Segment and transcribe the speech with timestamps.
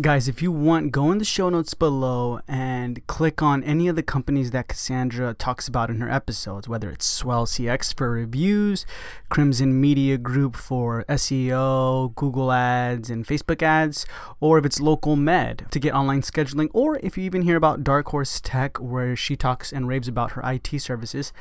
[0.00, 3.94] Guys, if you want, go in the show notes below and click on any of
[3.94, 8.86] the companies that Cassandre talks about in her episodes, whether it's Swell CX for reviews,
[9.28, 14.06] Crimson Media Group for SEO, Google ads, and Facebook ads,
[14.40, 17.84] or if it's Local Med to get online scheduling, or if you even hear about
[17.84, 21.34] Dark Horse Tech, where she talks and raves about her IT services.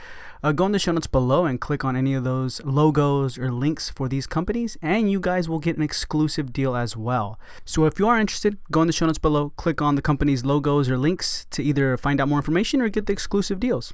[0.43, 3.52] Uh, go in the show notes below and click on any of those logos or
[3.52, 7.39] links for these companies, and you guys will get an exclusive deal as well.
[7.63, 8.40] So if you are interested,
[8.71, 11.97] go in the show notes below, click on the company's logos or links to either
[11.97, 13.93] find out more information or get the exclusive deals.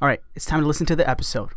[0.00, 1.50] All right, it's time to listen to the episode.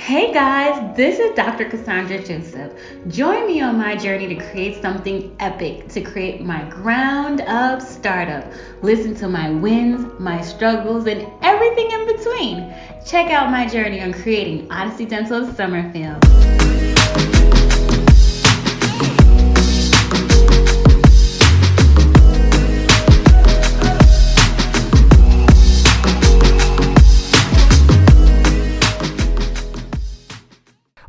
[0.00, 1.68] Hey guys, this is Dr.
[1.68, 2.72] Cassandre Joseph.
[3.08, 8.50] Join me on my journey to create something epic, to create my ground up startup.
[8.82, 12.74] Listen to my wins, my struggles, and everything in between.
[13.04, 16.24] Check out my journey on creating Odyssey Dental of Summerfield.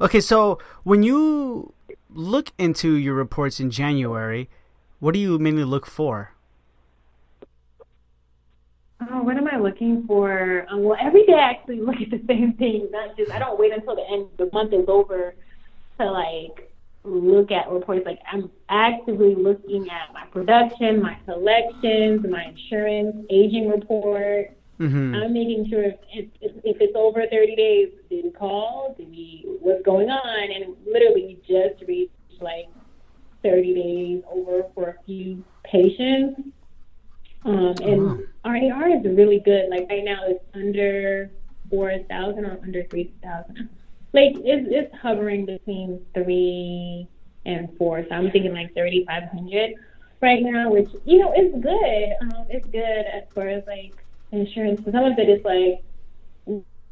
[0.02, 1.74] Okay, so when you
[2.10, 4.50] look into your reports in January,
[5.00, 6.34] what do you mainly look for?
[9.00, 10.66] Oh, what am I looking for?
[10.70, 12.90] Um, well, every day I actually look at the same thing.
[12.92, 15.36] Not just I don't wait until the end the month is over
[16.00, 18.02] to like look at reports.
[18.04, 25.14] Like I'm actively looking at my production, my collections, my insurance, aging report, Mm-hmm.
[25.14, 28.96] I'm making sure if, if, if it's over 30 days, did we call?
[28.98, 30.52] Did we, what's going on?
[30.52, 32.68] And literally we just reached like
[33.44, 36.42] 30 days over for a few patients.
[37.46, 38.18] Um, and uh-huh.
[38.44, 39.70] our AR is really good.
[39.70, 41.30] Like right now, it's under
[41.70, 43.70] 4,000 or under 3,000.
[44.14, 47.08] Like it's, it's hovering between three
[47.46, 48.04] and four.
[48.10, 49.76] So I'm thinking like 3,500
[50.22, 52.14] right now, which, you know, is good.
[52.22, 54.01] Um, it's good as far as like
[54.32, 54.82] insurance.
[54.84, 55.84] some of it is like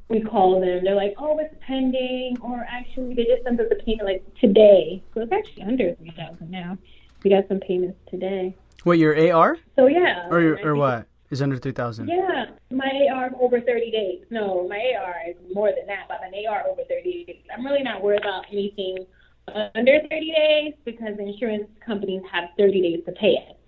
[0.10, 0.84] we call them.
[0.84, 5.04] They're like, oh, it's pending, or actually they just sent us a payment like today.
[5.14, 6.78] So it's actually under three thousand now.
[7.24, 8.56] We got some payments today.
[8.84, 9.58] What your AR?
[9.76, 10.28] So yeah.
[10.30, 12.08] Or your, or what is under three thousand?
[12.08, 14.26] Yeah, my AR over thirty days.
[14.30, 17.44] No, my AR is more than that, but an AR over thirty days.
[17.56, 19.06] I'm really not worried about anything
[19.76, 23.59] under 30 days because insurance companies have 30 days to pay it.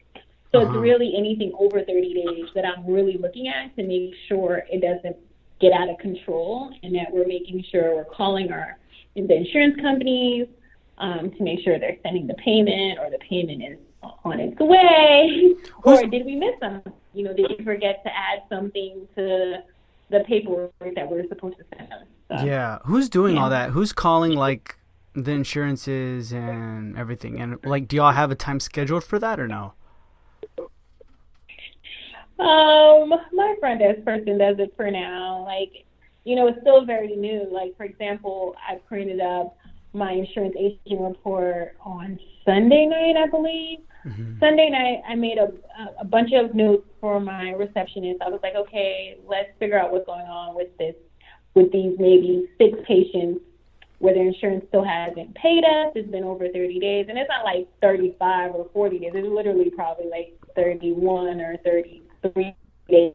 [0.51, 0.69] So uh-huh.
[0.71, 4.81] it's really anything over 30 days that I'm really looking at to make sure it
[4.81, 5.15] doesn't
[5.59, 8.77] get out of control and that we're making sure we're calling our
[9.15, 10.47] the insurance companies
[10.97, 13.77] um, to make sure they're sending the payment or the payment is
[14.23, 15.53] on its way.
[15.83, 16.93] or did we miss something?
[17.13, 19.63] You know, did we forget to add something to
[20.09, 22.07] the paperwork that we're supposed to send them?
[22.29, 22.79] So, yeah.
[22.85, 23.43] Who's doing yeah.
[23.43, 23.71] all that?
[23.71, 24.77] Who's calling like
[25.13, 27.39] the insurances and everything?
[27.39, 29.73] And like, do y'all have a time scheduled for that or no?
[32.41, 35.43] Um, my front desk person does it for now.
[35.45, 35.85] Like,
[36.23, 37.47] you know, it's still very new.
[37.51, 39.55] Like, for example, I printed up
[39.93, 43.79] my insurance aging report on Sunday night, I believe.
[44.05, 44.39] Mm-hmm.
[44.39, 45.51] Sunday night, I made a,
[45.99, 48.21] a bunch of notes for my receptionist.
[48.21, 50.95] I was like, okay, let's figure out what's going on with this,
[51.53, 53.41] with these maybe six patients
[53.99, 55.91] where their insurance still hasn't paid us.
[55.93, 59.11] It's been over 30 days, and it's not like 35 or 40 days.
[59.13, 62.55] It's literally probably like 31 or 30 three
[62.89, 63.13] days.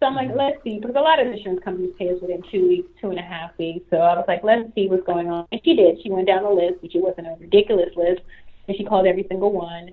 [0.00, 0.38] So I'm like, mm-hmm.
[0.38, 3.18] let's see, because a lot of insurance companies pay us within two weeks, two and
[3.18, 3.84] a half weeks.
[3.90, 5.46] So I was like, let's see what's going on.
[5.50, 5.98] And she did.
[6.02, 8.20] She went down the list, which it wasn't a ridiculous list,
[8.68, 9.90] and she called every single one.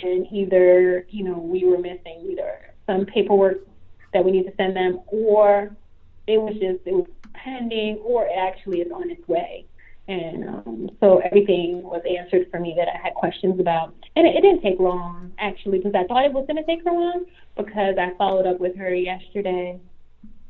[0.00, 3.58] And either, you know, we were missing either some paperwork
[4.14, 5.76] that we need to send them, or
[6.28, 9.66] it was just it was pending, or it actually is on its way.
[10.08, 13.94] And um, so everything was answered for me that I had questions about.
[14.16, 16.82] And it, it didn't take long, actually, because I thought it was going to take
[16.84, 17.26] her long
[17.56, 19.78] because I followed up with her yesterday.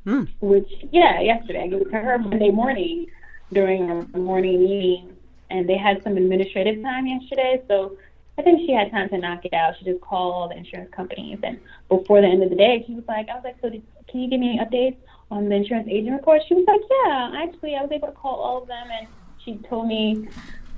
[0.05, 0.25] Hmm.
[0.41, 1.65] Which, yeah, yesterday.
[1.65, 3.09] I gave it to her Monday morning
[3.53, 5.17] during our morning meeting.
[5.51, 7.61] And they had some administrative time yesterday.
[7.67, 7.97] So
[8.39, 9.75] I think she had time to knock it out.
[9.79, 11.41] She just called the insurance companies.
[11.43, 11.59] And
[11.89, 14.21] before the end of the day, she was like, I was like, so did, can
[14.21, 14.99] you give me updates
[15.33, 16.43] on the insurance aging report?
[16.47, 19.09] She was like, yeah, actually, I was able to call all of them and
[19.49, 20.29] she told me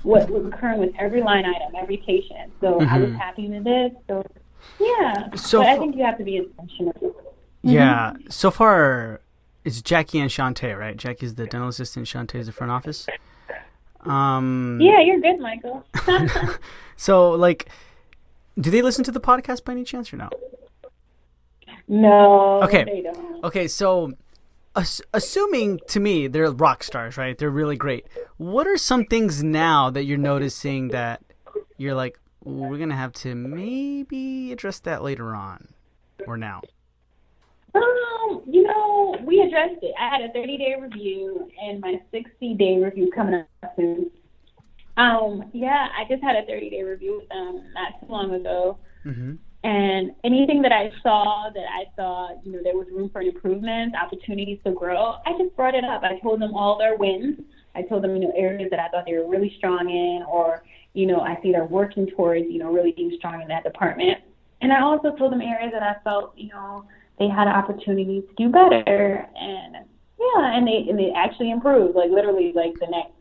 [0.03, 2.51] what was occurring with every line item, every patient.
[2.59, 2.89] So mm-hmm.
[2.89, 3.17] I was mm-hmm.
[3.17, 3.91] happy with this.
[4.07, 4.25] So
[4.79, 6.93] yeah, so but I think you have to be intentional.
[6.93, 7.69] Mm-hmm.
[7.69, 8.13] Yeah.
[8.29, 9.21] So far,
[9.63, 10.97] it's Jackie and Shantae, right?
[10.97, 12.07] Jackie's the dental assistant.
[12.07, 13.07] Shantae is the front office.
[14.01, 14.79] Um.
[14.81, 15.85] Yeah, you're good, Michael.
[16.95, 17.69] so, like,
[18.59, 20.29] do they listen to the podcast by any chance or no?
[21.87, 22.63] No.
[22.63, 23.03] Okay.
[23.43, 23.67] Okay.
[23.67, 24.13] So
[24.75, 27.37] assuming to me they're rock stars, right?
[27.37, 28.07] They're really great.
[28.37, 31.21] What are some things now that you're noticing that
[31.77, 35.69] you're like, we're gonna have to maybe address that later on,
[36.25, 36.61] or now.
[37.73, 39.93] Um, you know, we addressed it.
[39.99, 44.11] I had a 30 day review and my 60 day review coming up soon.
[44.97, 48.77] Um, yeah, I just had a 30 day review with them not too long ago.
[49.05, 49.33] Mm-hmm.
[49.63, 53.93] And anything that I saw that I thought, you know, there was room for improvement,
[53.95, 56.01] opportunities to grow, I just brought it up.
[56.03, 57.39] I told them all their wins.
[57.75, 60.63] I told them, you know, areas that I thought they were really strong in, or,
[60.93, 64.17] you know, I see they're working towards, you know, really being strong in that department.
[64.61, 66.85] And I also told them areas that I felt, you know,
[67.19, 69.27] they had an opportunity to do better.
[69.39, 69.75] And
[70.19, 71.95] yeah, and they and they actually improved.
[71.95, 73.13] Like literally, like the next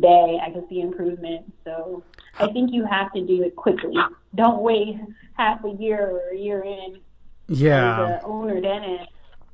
[0.00, 1.52] day, I could see improvement.
[1.64, 2.02] So
[2.38, 3.94] I think you have to do it quickly.
[4.34, 4.98] Don't wait
[5.34, 7.00] half a year or a year in.
[7.48, 8.18] Yeah.
[8.20, 9.06] The owner then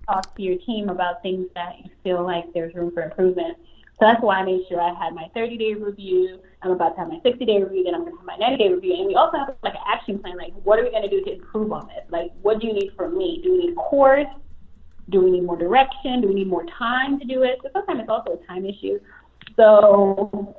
[0.07, 3.57] talk to your team about things that you feel like there's room for improvement.
[3.99, 6.41] So that's why I made sure I had my 30 day review.
[6.63, 8.57] I'm about to have my 60 day review, then I'm going to have my 90
[8.57, 8.95] day review.
[8.95, 10.37] And we also have like an action plan.
[10.39, 12.05] Like, what are we going to do to improve on this?
[12.09, 13.41] Like, what do you need from me?
[13.43, 14.27] Do we need a course?
[15.11, 16.23] Do we need more direction?
[16.23, 17.59] Do we need more time to do it?
[17.63, 18.99] So sometimes it's also a time issue.
[19.57, 20.57] So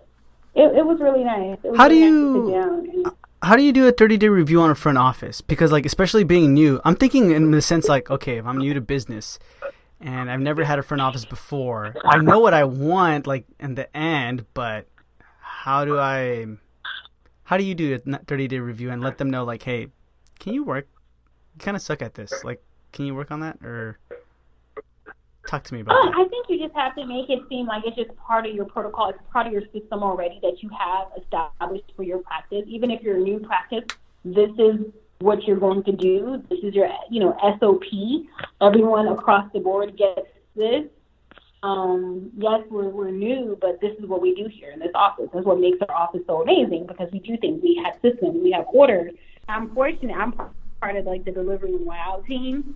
[0.56, 1.58] it, it was really nice.
[1.64, 3.14] Was how do really you nice
[3.44, 5.42] how do you do a 30 day review on a front office?
[5.42, 8.74] Because like especially being new, I'm thinking in the sense like okay, if I'm new
[8.74, 9.40] to business
[10.00, 13.76] and I've never had a front office before, I know what I want like in
[13.76, 14.88] the end, but
[15.40, 16.46] how do I
[17.44, 19.88] how do you do a 30 day review and let them know like hey,
[20.40, 20.88] can you work?
[21.56, 22.44] You kind of suck at this.
[22.44, 23.98] Like can you work on that or
[25.52, 26.16] Talk to me about oh, that.
[26.16, 28.64] I think you just have to make it seem like it's just part of your
[28.64, 29.10] protocol.
[29.10, 32.64] It's part of your system already that you have established for your practice.
[32.68, 33.84] Even if you're a new practice,
[34.24, 34.78] this is
[35.20, 36.42] what you're going to do.
[36.50, 37.84] This is your, you know, SOP.
[38.62, 40.86] Everyone across the board gets this.
[41.64, 45.28] Um, yes, we're, we're new, but this is what we do here in this office.
[45.34, 47.62] That's what makes our office so amazing because we do things.
[47.62, 48.42] We have systems.
[48.42, 49.12] We have orders.
[49.50, 50.16] I'm fortunate.
[50.16, 50.32] I'm
[50.80, 52.74] part of like the delivery wow team.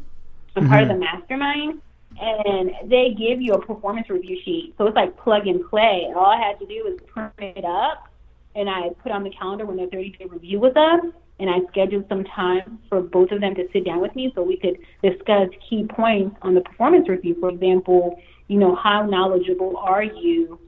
[0.57, 0.71] I'm mm-hmm.
[0.73, 1.81] part of the mastermind
[2.19, 4.73] and they give you a performance review sheet.
[4.77, 6.11] So it's like plug and play.
[6.15, 8.09] All I had to do was print it up,
[8.55, 11.59] and I put on the calendar when their 30 day review was up, and I
[11.71, 14.77] scheduled some time for both of them to sit down with me so we could
[15.03, 17.35] discuss key points on the performance review.
[17.39, 18.17] For example,
[18.47, 20.59] you know, how knowledgeable are you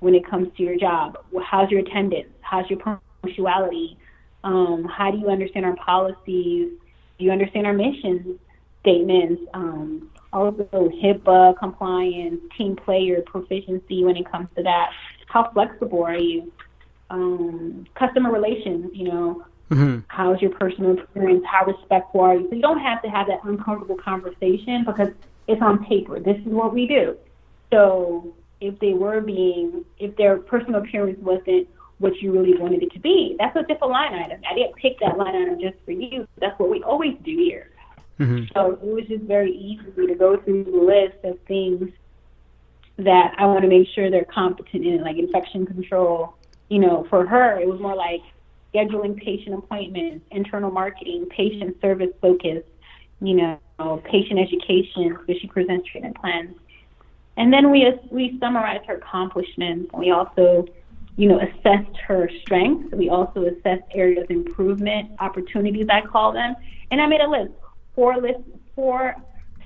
[0.00, 1.18] when it comes to your job?
[1.44, 2.28] How's your attendance?
[2.40, 2.78] How's your
[3.22, 3.98] punctuality?
[4.42, 6.70] Um, how do you understand our policies?
[7.18, 8.38] Do you understand our mission
[8.84, 9.42] statements?
[9.54, 10.68] Um, also
[11.02, 14.90] HIPAA compliance, team player proficiency when it comes to that.
[15.28, 16.52] How flexible are you?
[17.10, 20.00] Um, customer relations, you know, mm-hmm.
[20.08, 21.44] how's your personal appearance?
[21.46, 22.48] How respectful are you?
[22.48, 25.08] So you don't have to have that uncomfortable conversation because
[25.46, 26.18] it's on paper.
[26.20, 27.16] This is what we do.
[27.72, 32.92] So if they were being, if their personal appearance wasn't what you really wanted it
[32.92, 34.40] to be, that's a different line item.
[34.50, 36.26] I didn't pick that line item just for you.
[36.40, 37.70] That's what we always do here.
[38.18, 38.44] Mm-hmm.
[38.54, 41.90] So it was just very easy to go through the list of things
[42.98, 46.36] that I want to make sure they're competent in, like infection control.
[46.68, 48.20] You know, for her, it was more like
[48.72, 52.62] scheduling patient appointments, internal marketing, patient service focus,
[53.20, 53.58] you know,
[54.04, 56.56] patient education, so she presents treatment plans.
[57.36, 59.92] And then we we summarized her accomplishments.
[59.92, 60.66] We also,
[61.16, 62.94] you know, assessed her strengths.
[62.94, 66.54] We also assessed areas of improvement, opportunities I call them,
[66.92, 67.52] and I made a list
[67.94, 68.40] four list
[68.74, 69.14] four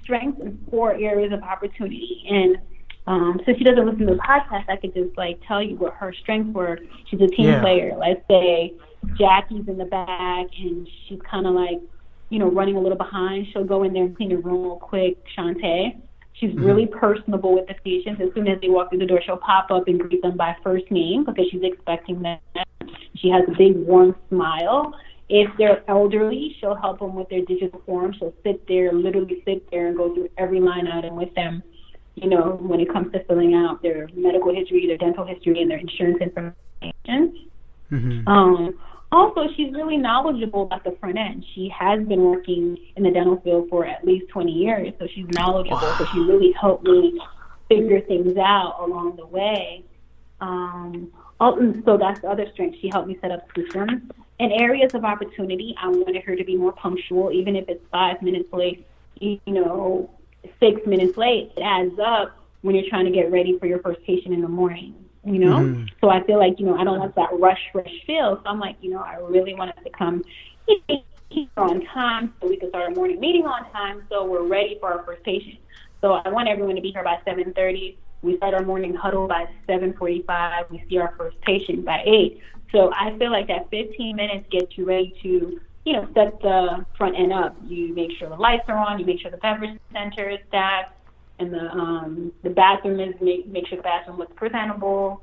[0.02, 2.24] strengths and four areas of opportunity.
[2.28, 2.58] And
[3.06, 5.94] um, since she doesn't listen to the podcast, I could just like tell you what
[5.94, 6.78] her strengths were.
[7.08, 7.60] She's a team yeah.
[7.60, 7.94] player.
[7.98, 8.74] Let's say
[9.18, 11.80] Jackie's in the back and she's kind of like,
[12.30, 13.46] you know, running a little behind.
[13.52, 15.16] She'll go in there and clean the room real quick.
[15.36, 16.00] Shantae.
[16.34, 16.64] She's mm-hmm.
[16.64, 18.20] really personable with the patients.
[18.22, 20.54] As soon as they walk through the door, she'll pop up and greet them by
[20.62, 22.38] first name because she's expecting them.
[23.16, 24.94] She has a big warm smile.
[25.28, 28.14] If they're elderly, she'll help them with their digital form.
[28.18, 31.62] She'll sit there, literally sit there and go through every line item with them,
[32.14, 35.70] you know, when it comes to filling out their medical history, their dental history, and
[35.70, 37.48] their insurance information.
[37.92, 38.26] Mm-hmm.
[38.26, 38.78] Um,
[39.12, 41.44] also, she's really knowledgeable about the front end.
[41.54, 45.26] She has been working in the dental field for at least 20 years, so she's
[45.28, 45.76] knowledgeable.
[45.76, 45.96] Wow.
[45.98, 47.20] So she really helped me
[47.68, 49.84] figure things out along the way.
[50.40, 52.78] Um, so that's the other strength.
[52.80, 54.02] She helped me set up systems
[54.38, 58.22] in areas of opportunity, I wanted her to be more punctual, even if it's five
[58.22, 58.86] minutes late,
[59.20, 60.10] you know,
[60.60, 61.52] six minutes late.
[61.56, 64.48] It adds up when you're trying to get ready for your first patient in the
[64.48, 65.56] morning, you know?
[65.58, 65.84] Mm-hmm.
[66.00, 68.40] So I feel like, you know, I don't want that rush, rush feel.
[68.42, 70.24] So I'm like, you know, I really want us to come
[71.30, 74.76] here on time so we can start our morning meeting on time so we're ready
[74.80, 75.58] for our first patient.
[76.00, 77.96] So I want everyone to be here by 7.30.
[78.22, 80.70] We start our morning huddle by 7.45.
[80.70, 82.40] We see our first patient by 8.
[82.72, 86.84] So I feel like that 15 minutes gets you ready to, you know, set the
[86.96, 87.56] front end up.
[87.66, 90.92] You make sure the lights are on, you make sure the beverage center is staffed,
[91.38, 95.22] and the um, the bathroom is make make sure the bathroom looks presentable.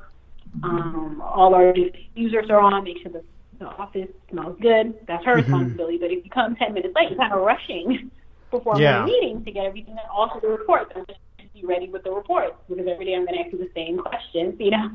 [0.64, 1.74] Um, all our
[2.16, 2.86] users are on.
[2.86, 3.24] Make sure the,
[3.60, 4.96] the office smells good.
[5.08, 5.52] That's her mm-hmm.
[5.52, 5.98] responsibility.
[5.98, 8.10] But if you come ten minutes late, you're kind of rushing
[8.52, 9.00] before yeah.
[9.00, 9.92] my meeting to get everything.
[9.92, 10.92] And also the reports.
[10.96, 11.20] I'm just
[11.56, 13.98] be ready with the reports because every day I'm going to ask you the same
[13.98, 14.56] questions.
[14.60, 14.90] You know,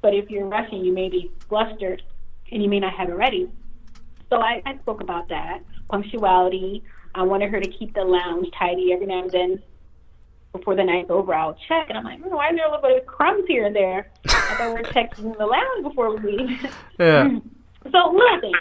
[0.00, 2.02] but if you're rushing, you may be flustered
[2.50, 3.50] and you may not have it ready.
[4.30, 6.82] So I, I spoke about that punctuality.
[7.14, 9.62] I wanted her to keep the lounge tidy every now and then
[10.52, 11.86] before the night's over, I'll check.
[11.88, 14.10] And I'm like, oh, why is there a little bit of crumbs here and there?
[14.26, 16.74] I thought we were checking the lounge before we leave.
[16.98, 17.28] Yeah.
[17.92, 18.56] so little things,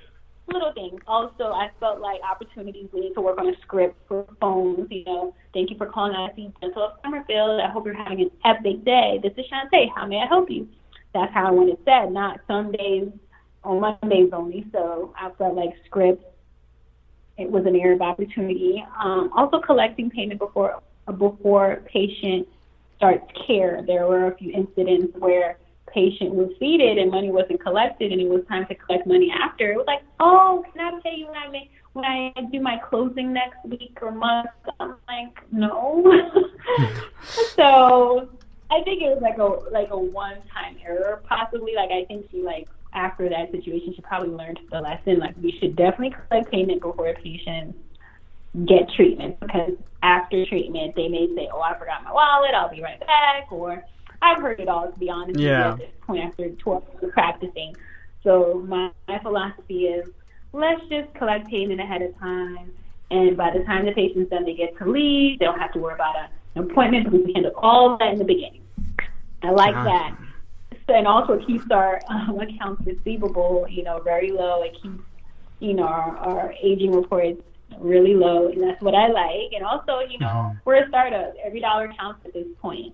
[0.48, 1.02] little things.
[1.08, 2.88] Also, I felt like opportunities.
[2.94, 4.88] We need to work on a script for phones.
[4.92, 7.60] You know, thank you for calling Odyssey Dental of Summerfield.
[7.62, 9.20] I hope you're having an epic day.
[9.24, 9.88] This is Shantae.
[9.96, 10.68] How may I help you?
[11.14, 13.10] That's how I want it said, not some days
[13.64, 14.66] on Mondays only.
[14.72, 16.24] So I felt like script.
[17.38, 18.84] It was an area of opportunity.
[19.04, 20.82] Um, also, collecting payment before
[21.18, 22.48] before patient
[22.98, 23.84] starts care.
[23.86, 28.28] There were a few incidents where patient was seated and money wasn't collected and it
[28.28, 29.72] was time to collect money after.
[29.72, 32.78] It was like, oh, can I pay you when I make when I do my
[32.78, 34.50] closing next week or month?
[34.80, 36.04] I'm like, no.
[37.56, 38.30] so
[38.70, 41.74] I think it was like a like a one time error possibly.
[41.76, 45.20] Like I think she like after that situation she probably learned the lesson.
[45.20, 47.76] Like we should definitely collect payment before a patient
[48.66, 52.54] get treatment because after treatment they may say, "Oh, I forgot my wallet.
[52.54, 53.84] I'll be right back," or
[54.22, 55.40] I've heard it all to be honest.
[55.40, 55.74] Yeah.
[55.74, 57.76] At this point, after 12 years of practicing,
[58.24, 60.10] so my, my philosophy is
[60.54, 62.72] let's just collect payment ahead of time,
[63.12, 65.40] and by the time the patient's done, they get to leave.
[65.40, 68.20] They don't have to worry about a, an appointment because we handle all that in
[68.20, 68.62] the beginning.
[69.44, 70.18] I like that.
[70.88, 74.64] So, and also it keeps our um, accounts receivable, you know, very low.
[74.64, 75.04] It keeps,
[75.60, 77.42] you know, our, our aging reports
[77.80, 79.52] really low, and that's what I like.
[79.54, 80.58] And also, you know, mm-hmm.
[80.66, 81.34] we're a startup.
[81.44, 82.94] Every dollar counts at this point.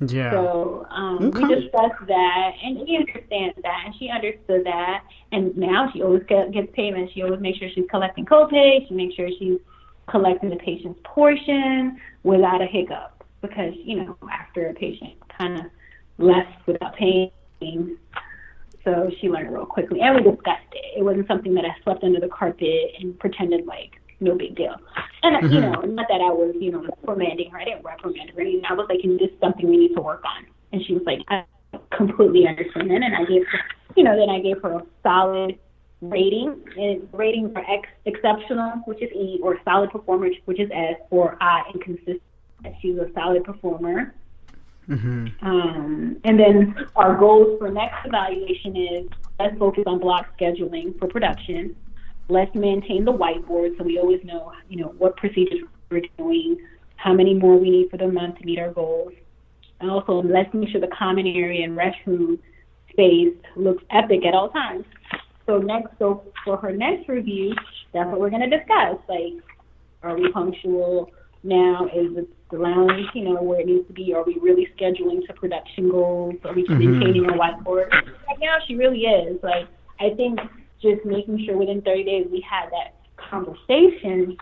[0.00, 0.30] Yeah.
[0.30, 1.44] So um, okay.
[1.44, 6.22] we discussed that, and she understands that, and she understood that, and now she always
[6.28, 7.10] get, gets payment.
[7.14, 8.86] She always makes sure she's collecting copay.
[8.88, 9.58] She makes sure she's
[10.08, 15.64] collecting the patient's portion without a hiccup, because you know after a patient kind of
[16.18, 17.30] left without paying,
[18.84, 20.98] so she learned real quickly, and we discussed it.
[20.98, 24.76] It wasn't something that I swept under the carpet and pretended like no big deal.
[25.22, 25.52] And mm-hmm.
[25.52, 27.58] you know, not that I was, you know, reprimanding her.
[27.58, 28.42] I didn't reprimand her.
[28.42, 31.20] I was like, "This is something we need to work on." And she was like,
[31.28, 31.44] "I
[31.96, 33.58] completely understand." And I gave her,
[33.96, 35.58] you know, then I gave her a solid
[36.10, 36.62] rating.
[36.76, 41.36] And ratings are ex- exceptional, which is E, or solid performer, which is S, or
[41.40, 42.22] I, inconsistent.
[42.80, 44.14] She's a solid performer.
[44.88, 45.46] Mm-hmm.
[45.46, 49.08] Um, and then our goals for next evaluation is
[49.40, 51.74] let's focus on block scheduling for production
[52.28, 55.60] let's maintain the whiteboard so we always know, you know, what procedures
[55.90, 56.58] we're doing,
[56.96, 59.12] how many more we need for the month to meet our goals.
[59.80, 62.38] And also, let's make sure the common area and restroom
[62.90, 64.84] space looks epic at all times.
[65.46, 67.54] So next, so for her next review,
[67.92, 68.96] that's what we're going to discuss.
[69.08, 69.42] Like,
[70.02, 71.10] are we punctual
[71.42, 71.86] now?
[71.86, 74.12] Is it the lounge, you know, where it needs to be?
[74.14, 76.34] Are we really scheduling to production goals?
[76.44, 76.78] Are we mm-hmm.
[76.78, 77.90] maintaining our whiteboard?
[77.92, 79.38] Right now, she really is.
[79.42, 79.68] Like,
[80.00, 80.40] I think
[80.82, 84.36] just making sure within 30 days we had that conversation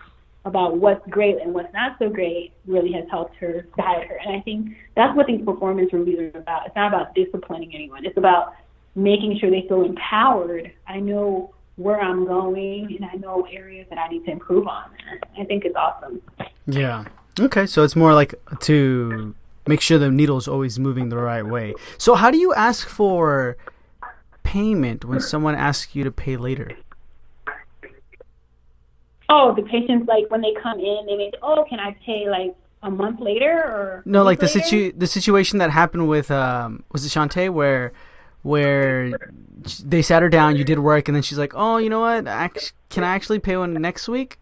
[0.45, 4.19] about what's great and what's not so great really has helped her guide her.
[4.23, 6.67] And I think that's what these performance reviews are about.
[6.67, 8.05] It's not about disciplining anyone.
[8.05, 8.53] It's about
[8.95, 10.71] making sure they feel empowered.
[10.87, 14.89] I know where I'm going and I know areas that I need to improve on.
[15.37, 16.21] I think it's awesome.
[16.65, 17.05] Yeah.
[17.39, 19.35] Okay, so it's more like to
[19.67, 21.73] make sure the needle is always moving the right way.
[21.97, 23.57] So how do you ask for
[24.43, 26.71] payment when someone asks you to pay later?
[29.27, 32.55] Oh, the patients like when they come in, they say, "Oh, can I pay like
[32.83, 37.03] a month later or?" No, like the situ the situation that happened with um was
[37.05, 37.91] it Shantae where
[38.45, 39.17] where
[39.83, 42.25] they sat her down, you did work, and then she's like, "Oh, you know what?
[42.89, 44.39] can I actually pay one next week?"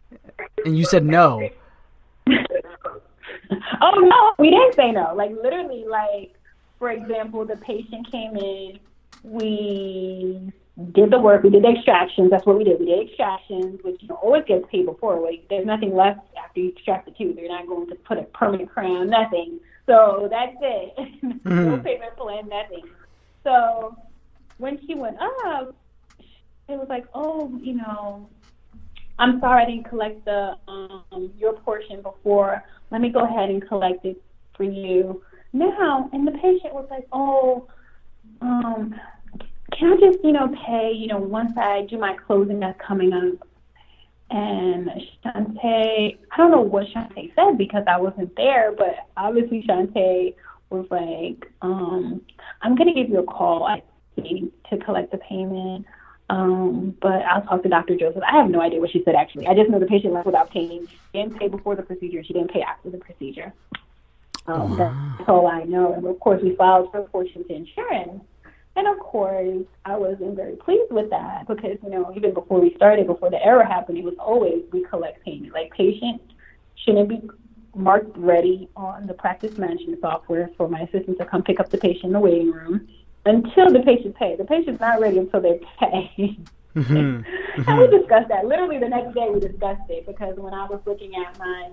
[0.66, 1.50] And you said no.
[2.28, 5.14] oh no, we didn't say no.
[5.16, 6.34] Like literally, like
[6.80, 8.80] for example, the patient came in
[9.24, 10.52] we
[10.92, 11.44] did the work.
[11.44, 12.30] We did the extractions.
[12.30, 12.80] That's what we did.
[12.80, 15.20] We did extractions, which you know, always gets paid before.
[15.22, 17.36] Like there's nothing left after you extract the tooth.
[17.36, 19.10] They're not going to put a permanent crown.
[19.10, 19.60] Nothing.
[19.88, 20.94] So that's it.
[21.44, 21.72] Mm-hmm.
[21.72, 22.48] no payment plan.
[22.48, 22.90] Nothing.
[23.44, 23.96] So
[24.58, 25.76] when she went up,
[26.70, 28.30] it was like, oh, you know,
[29.20, 32.64] I'm sorry I didn't collect the um, your portion before.
[32.92, 34.22] Let me go ahead and collect it
[34.56, 35.22] for you
[35.52, 36.10] now.
[36.14, 37.68] And the patient was like, oh,
[38.42, 38.96] um,
[39.78, 43.14] can I just, you know, pay, you know, once I do my closing that's coming
[43.14, 43.48] up?
[44.30, 44.90] And
[45.24, 50.34] Shantae, I don't know what Shantae said because I wasn't there, but obviously Shantae
[50.70, 52.22] was like, um,
[52.64, 53.84] I'm going to give you a call I
[54.18, 55.86] to collect the payment.
[56.30, 57.98] Um, but I'll talk to Dr.
[57.98, 58.24] Joseph.
[58.26, 59.48] I have no idea what she said actually.
[59.48, 60.88] I just know the patient left without paying.
[60.88, 62.24] She didn't pay before the procedure.
[62.24, 63.54] She didn't pay after the procedure.
[64.48, 65.94] Um, That's all I know.
[65.94, 68.24] And of course, we filed for portion to insurance.
[68.76, 72.74] And of course, I wasn't very pleased with that because, you know, even before we
[72.76, 75.54] started, before the error happened, it was always we collect payment.
[75.54, 76.24] Like patients
[76.76, 77.22] shouldn't be
[77.76, 81.78] marked ready on the practice management software for my assistant to come pick up the
[81.78, 82.88] patient in the waiting room
[83.26, 84.38] until the patient pays.
[84.38, 86.38] The patient's not ready until they pay.
[86.76, 86.82] Mm-hmm.
[86.82, 87.62] Mm-hmm.
[87.70, 88.46] and we discussed that.
[88.46, 91.70] Literally the next day we discussed it because when I was looking at my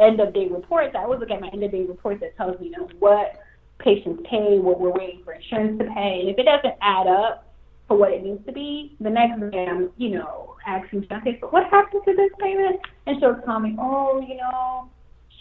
[0.00, 2.58] end of day reports, I was looking at my end of day reports that tells
[2.60, 3.40] me, you know, what
[3.78, 6.20] patients pay, what we're waiting for insurance to pay.
[6.20, 7.52] And if it doesn't add up
[7.88, 11.48] for what it needs to be, the next day I'm, you know, asking, okay, so
[11.48, 12.80] what happened to this payment?
[13.06, 14.90] And she'll tell me, oh, you know,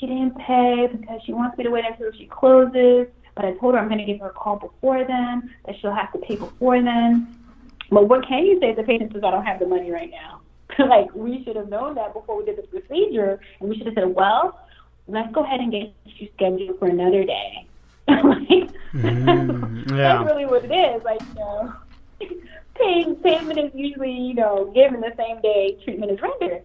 [0.03, 3.07] she didn't pay because she wants me to wait until she closes.
[3.35, 5.95] But I told her I'm going to give her a call before then, that she'll
[5.95, 7.35] have to pay before then.
[7.89, 10.11] But what can you say if the patient says, I don't have the money right
[10.11, 10.41] now?
[10.87, 13.39] like, we should have known that before we did the procedure.
[13.59, 14.59] And we should have said, well,
[15.07, 17.65] let's go ahead and get you scheduled for another day.
[18.07, 18.23] like,
[18.93, 19.95] mm, yeah.
[19.95, 21.03] that's really what it is.
[21.03, 21.73] Like, you know,
[22.75, 26.63] payment is usually, you know, given the same day treatment is rendered.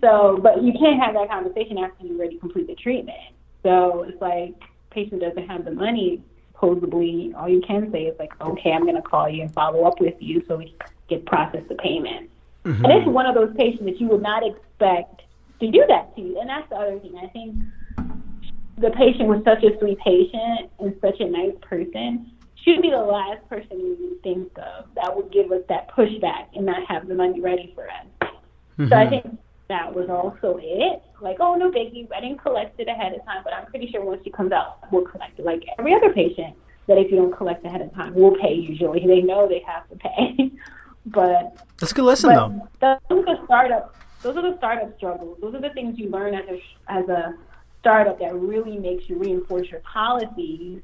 [0.00, 3.18] So, but you can't have that conversation after you already complete the treatment.
[3.62, 4.54] So it's like
[4.90, 6.22] patient doesn't have the money.
[6.52, 9.84] Supposedly, all you can say is like, okay, I'm going to call you and follow
[9.84, 12.30] up with you so we can get process the payment.
[12.64, 12.84] Mm-hmm.
[12.84, 15.22] And it's one of those patients that you would not expect
[15.60, 16.40] to do that to you.
[16.40, 17.18] And that's the other thing.
[17.22, 17.56] I think
[18.78, 22.30] the patient was such a sweet patient and such a nice person.
[22.56, 26.46] She'd be the last person we would think of that would give us that pushback
[26.54, 28.06] and not have the money ready for us.
[28.78, 28.88] Mm-hmm.
[28.88, 29.38] So I think
[29.74, 31.02] that was also it.
[31.20, 34.04] Like, oh no biggie, I didn't collect it ahead of time, but I'm pretty sure
[34.04, 35.44] once she comes out, we'll collect it.
[35.44, 36.54] Like every other patient,
[36.86, 39.04] that if you don't collect ahead of time, we'll pay usually.
[39.06, 40.52] They know they have to pay.
[41.06, 42.68] but that's a good lesson though.
[42.80, 43.96] Those are the startup.
[44.22, 45.38] Those are the startup struggles.
[45.40, 47.34] Those are the things you learn as a as a
[47.80, 50.80] startup that really makes you reinforce your policies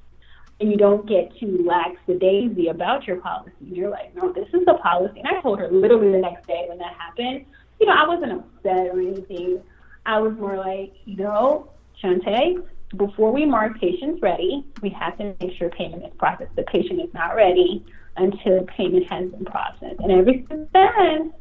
[0.61, 3.55] and you don't get too lackadaisy about your policies.
[3.61, 5.21] You're like, no, this is the policy.
[5.21, 7.47] And I told her literally the next day when that happened,
[7.81, 9.63] you know, I wasn't upset or anything.
[10.07, 11.71] I was more like, you know,
[12.03, 12.63] Shantae,
[12.97, 16.55] before we mark patients ready, we have to make sure payment is processed.
[16.57, 17.85] The patient is not ready
[18.17, 20.01] until payment has been processed.
[20.01, 21.33] And ever since then,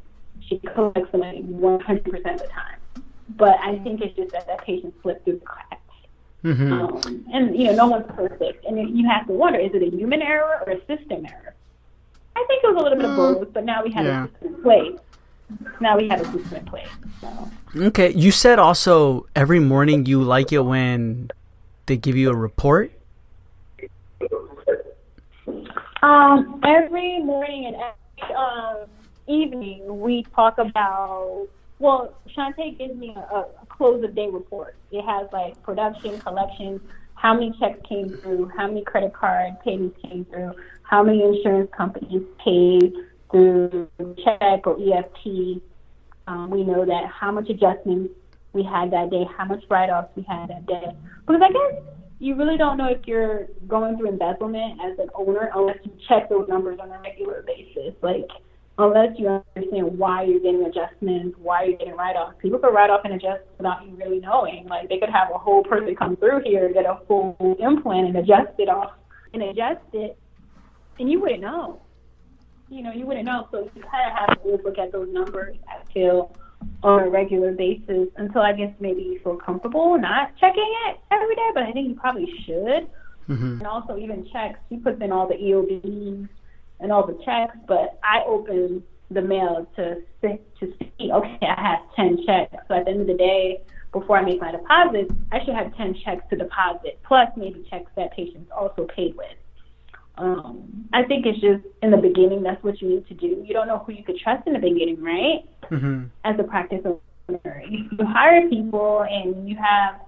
[0.47, 2.78] she collects the money 100% of the time.
[3.30, 5.75] But I think it's just that that patient slipped through the cracks.
[6.43, 6.71] Mm-hmm.
[6.71, 8.65] Um, and, you know, no one's perfect.
[8.65, 11.56] And you have to wonder, is it a human error or a system error?
[12.36, 13.39] I think it was a little bit of mm.
[13.39, 14.25] both, but now we have yeah.
[14.25, 14.99] a system in place.
[15.80, 16.88] Now we have a system in place.
[17.22, 17.52] So.
[17.76, 18.14] Okay.
[18.14, 21.32] You said also every morning you like it when
[21.86, 22.92] they give you a report?
[26.02, 28.88] Um, every morning and every um,
[29.28, 31.48] evening we talk about
[31.80, 34.76] well, Shantae gives me a, a close of day report.
[34.92, 36.82] It has like production, collections,
[37.16, 41.72] how many checks came through, how many credit card payments came through, how many insurance
[41.76, 42.94] companies paid
[43.32, 43.88] through
[44.24, 45.62] check or EFT.
[46.28, 48.13] Um, we know that how much adjustments
[48.54, 50.86] we had that day, how much write-offs we had that day.
[51.26, 51.84] Because I guess
[52.20, 56.30] you really don't know if you're going through embezzlement as an owner unless you check
[56.30, 57.94] those numbers on a regular basis.
[58.02, 58.28] Like
[58.78, 62.36] unless you understand why you're getting adjustments, why you're getting write-offs.
[62.42, 64.65] People could write off and adjust without you really knowing.
[64.68, 68.15] Like they could have a whole person come through here, get a full implant and
[68.18, 68.94] adjust it off
[69.34, 70.18] and adjust it,
[70.98, 71.82] and you wouldn't know.
[72.69, 73.47] You know, you wouldn't know.
[73.51, 76.36] So you kind of have to look at those numbers, I feel,
[76.84, 81.36] on a regular basis until I guess maybe you feel comfortable not checking it every
[81.36, 82.89] day, but I think you probably should.
[83.29, 83.60] Mm-hmm.
[83.60, 86.27] And also even checks, he puts in all the EOBs
[86.79, 91.79] and all the checks, but I open the mail to to see, okay, I have
[91.95, 92.55] 10 checks.
[92.67, 95.75] So at the end of the day, before I make my deposit, I should have
[95.77, 99.27] 10 checks to deposit, plus maybe checks that patients also paid with.
[100.19, 103.43] Um, I think it's just in the beginning, that's what you need to do.
[103.45, 105.45] You don't know who you could trust in the beginning, right?
[105.71, 106.05] Mm-hmm.
[106.25, 110.01] As a practice owner, you hire people and you have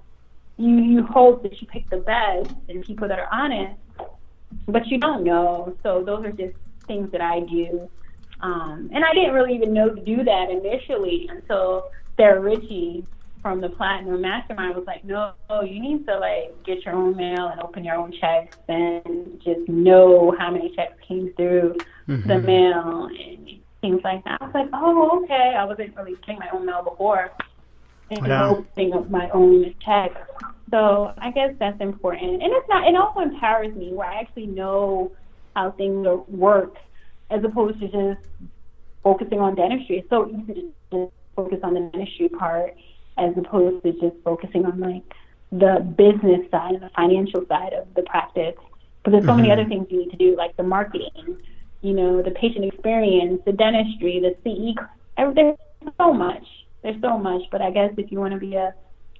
[0.58, 3.80] you you hope that you pick the best and people that are honest
[4.68, 5.76] but you don't know.
[5.84, 6.56] So those are just
[6.88, 7.90] things that I do.
[8.42, 13.06] Um, and I didn't really even know to do that initially until Sarah Ritchie
[13.42, 17.48] from the platinum mastermind was like, no, you need to like get your own mail
[17.48, 21.76] and open your own checks and just know how many checks came through
[22.08, 22.28] mm-hmm.
[22.28, 24.42] the mail and things like that.
[24.42, 25.56] I was like, oh, okay.
[25.58, 27.32] I wasn't really getting my own mail before
[28.12, 28.50] and yeah.
[28.50, 30.20] opening up my own checks.
[30.70, 32.88] So I guess that's important, and it's not.
[32.88, 35.12] It also empowers me where I actually know
[35.54, 36.76] how things work,
[37.30, 38.26] as opposed to just
[39.04, 39.98] focusing on dentistry.
[39.98, 42.76] It's so easy to just focus on the dentistry part
[43.18, 45.04] as opposed to just focusing on like
[45.52, 48.56] the business side and the financial side of the practice.
[49.04, 49.42] But there's so mm-hmm.
[49.42, 51.38] many other things you need to do, like the marketing,
[51.82, 54.76] you know, the patient experience, the dentistry, the CE.
[55.18, 55.58] There's
[55.98, 56.46] so much.
[56.84, 57.42] There's so much.
[57.52, 58.74] But I guess if you want to be a,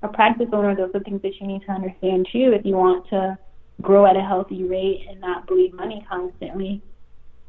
[0.04, 3.10] a practice owner, those are things that you need to understand too if you want
[3.10, 3.38] to
[3.82, 6.82] grow at a healthy rate and not bleed money constantly.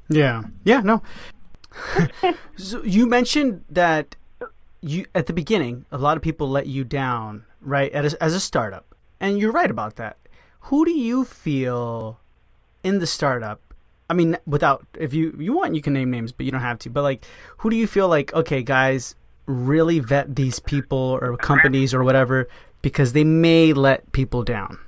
[0.08, 0.42] Yeah.
[0.64, 1.02] Yeah, no.
[2.56, 4.16] so you mentioned that
[4.82, 7.90] you at the beginning, a lot of people let you down, right?
[7.92, 10.16] As as a startup, and you're right about that.
[10.66, 12.20] Who do you feel
[12.82, 13.60] in the startup?
[14.10, 16.78] I mean, without if you you want, you can name names, but you don't have
[16.80, 16.90] to.
[16.90, 17.24] But like,
[17.58, 18.34] who do you feel like?
[18.34, 19.14] Okay, guys,
[19.46, 22.48] really vet these people or companies or whatever
[22.82, 24.78] because they may let people down.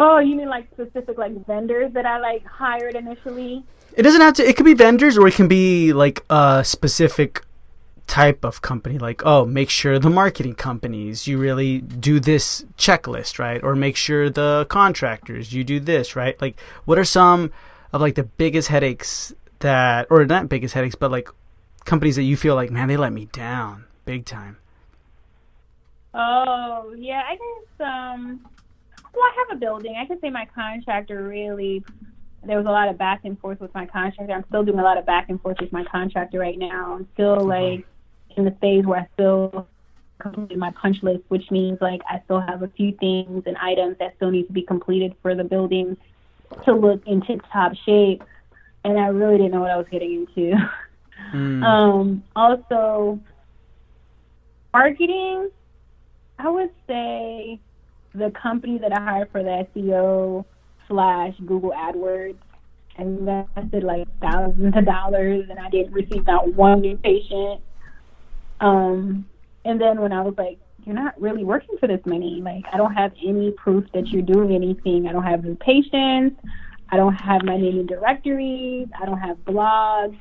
[0.00, 3.64] Oh, you mean like specific like vendors that I like hired initially?
[3.96, 4.48] It doesn't have to.
[4.48, 7.42] It could be vendors, or it can be like a specific
[8.06, 8.98] type of company.
[8.98, 13.62] Like, oh, make sure the marketing companies you really do this checklist, right?
[13.62, 16.40] Or make sure the contractors you do this, right?
[16.40, 17.52] Like, what are some
[17.92, 21.28] of like the biggest headaches that, or not biggest headaches, but like
[21.84, 24.58] companies that you feel like, man, they let me down big time.
[26.12, 27.86] Oh yeah, I guess.
[27.86, 28.46] Um,
[29.14, 29.96] well, I have a building.
[29.96, 31.84] I could say my contractor really
[32.46, 34.32] there was a lot of back and forth with my contractor.
[34.32, 36.94] I'm still doing a lot of back and forth with my contractor right now.
[36.94, 37.48] I'm still mm-hmm.
[37.48, 37.86] like
[38.36, 39.66] in the phase where I still
[40.18, 43.96] completed my punch list, which means like I still have a few things and items
[43.98, 45.96] that still need to be completed for the building
[46.64, 48.22] to look in tip top shape.
[48.84, 50.56] And I really didn't know what I was getting into.
[51.32, 51.64] Mm.
[51.64, 53.18] um, also,
[54.72, 55.50] marketing,
[56.38, 57.60] I would say
[58.14, 60.44] the company that I hired for the SEO
[60.88, 62.36] slash Google AdWords.
[62.96, 67.60] I invested like thousands of dollars and I didn't receive not one new patient.
[68.60, 69.26] Um,
[69.64, 72.40] and then when I was like, you're not really working for this money.
[72.42, 75.06] Like, I don't have any proof that you're doing anything.
[75.08, 76.40] I don't have new patients.
[76.90, 78.88] I don't have my name in directories.
[79.00, 80.16] I don't have blogs.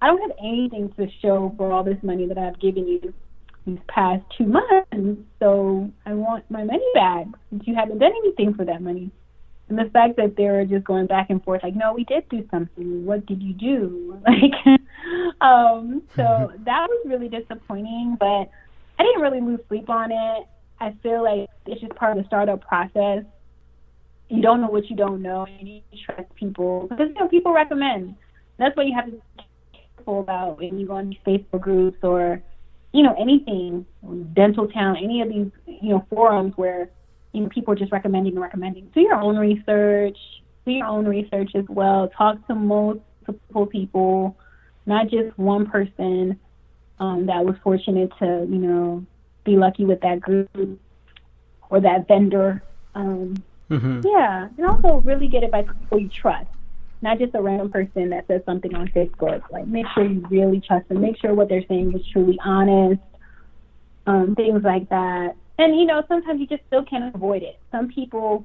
[0.00, 3.14] I don't have anything to show for all this money that I've given you
[3.66, 5.22] these past two months.
[5.38, 9.10] So I want my money back since you haven't done anything for that money.
[9.68, 12.28] And the fact that they were just going back and forth, like, no, we did
[12.28, 13.06] do something.
[13.06, 14.18] What did you do?
[14.32, 14.80] Like,
[15.40, 16.64] um, so mm-hmm.
[16.64, 18.16] that was really disappointing.
[18.18, 18.50] But
[18.98, 20.46] I didn't really lose sleep on it.
[20.80, 23.24] I feel like it's just part of the startup process.
[24.28, 25.44] You don't know what you don't know.
[25.44, 28.14] And you need to trust people because you know people recommend.
[28.58, 29.20] That's what you have to be
[29.96, 32.42] careful about when you go on these Facebook groups or
[32.92, 33.86] you know anything,
[34.34, 36.88] Dental Town, any of these you know forums where
[37.32, 38.90] you know, people are just recommending and recommending.
[38.94, 40.18] Do your own research.
[40.64, 42.08] Do your own research as well.
[42.08, 44.36] Talk to multiple people,
[44.86, 46.38] not just one person
[47.00, 49.04] um, that was fortunate to, you know,
[49.44, 50.48] be lucky with that group
[51.68, 52.62] or that vendor.
[52.94, 54.00] Um, mm-hmm.
[54.04, 56.46] Yeah, and also really get advice from people you trust,
[57.02, 59.42] not just a random person that says something on Facebook.
[59.50, 61.00] Like, make sure you really trust them.
[61.00, 63.00] Make sure what they're saying is truly honest.
[64.06, 67.88] Um, things like that and you know sometimes you just still can't avoid it some
[67.88, 68.44] people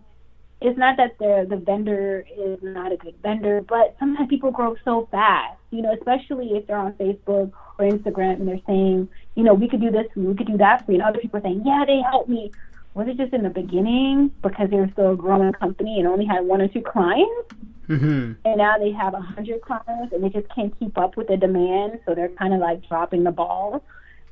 [0.62, 4.76] it's not that the the vendor is not a good vendor but sometimes people grow
[4.84, 9.44] so fast you know especially if they're on facebook or instagram and they're saying you
[9.44, 11.44] know we could do this we could do that for you and other people are
[11.44, 12.52] saying yeah they helped me
[12.94, 16.26] was it just in the beginning because they were still a growing company and only
[16.26, 17.54] had one or two clients
[17.88, 18.34] mm-hmm.
[18.46, 21.38] and now they have a hundred clients and they just can't keep up with the
[21.38, 23.84] demand so they're kind of like dropping the ball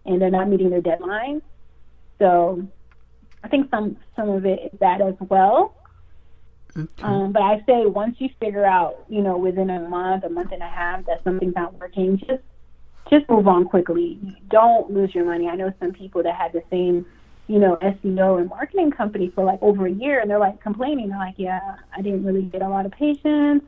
[0.06, 1.42] and they're not meeting their deadlines
[2.20, 2.68] so
[3.46, 5.76] I think some some of it is that as well.
[6.76, 7.04] Okay.
[7.04, 10.52] Um, but I say once you figure out, you know, within a month, a month
[10.52, 12.42] and a half, that something's not working, just
[13.10, 14.20] just move on quickly.
[14.50, 15.48] Don't lose your money.
[15.48, 17.06] I know some people that had the same,
[17.48, 21.10] you know, SEO and marketing company for like over a year, and they're like complaining.
[21.10, 23.66] They're like, "Yeah, I didn't really get a lot of patients,"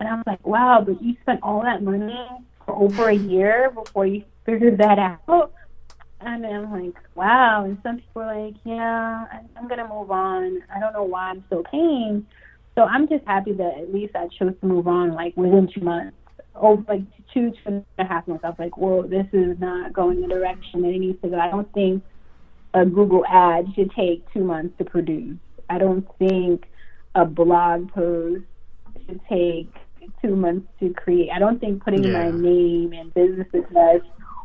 [0.00, 2.28] and I was like, "Wow, but you spent all that money
[2.64, 5.52] for over a year before you figured that out."
[6.20, 7.64] And I'm like, wow.
[7.64, 10.62] And some people are like, yeah, I'm to move on.
[10.74, 12.26] I don't know why I'm still paying.
[12.74, 15.82] So I'm just happy that at least I chose to move on like within two
[15.82, 16.16] months.
[16.54, 18.44] over like two, two and a half months.
[18.44, 21.38] I was like, well, this is not going the direction that it needs to go.
[21.38, 22.02] I don't think
[22.74, 25.38] a Google ad should take two months to produce.
[25.70, 26.66] I don't think
[27.14, 28.42] a blog post
[29.06, 29.68] should take
[30.20, 31.30] two months to create.
[31.34, 32.12] I don't think putting Yeah.
[32.24, 34.00] my name and business address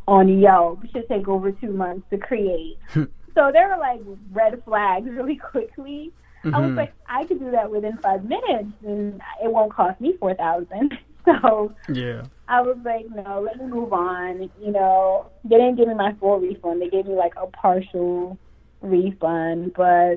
[0.07, 2.77] on Yelp should take over two months to create.
[2.93, 6.11] so there were like red flags really quickly.
[6.45, 6.77] I was Mhm.
[6.77, 10.97] like, I could do that within five minutes, and it won't cost me four thousand.
[11.25, 12.23] So yeah.
[12.49, 14.49] I was like, no, let me move on.
[14.59, 16.81] You know, they didn't give me my full refund.
[16.81, 18.39] They gave me like a partial
[18.81, 20.15] refund, but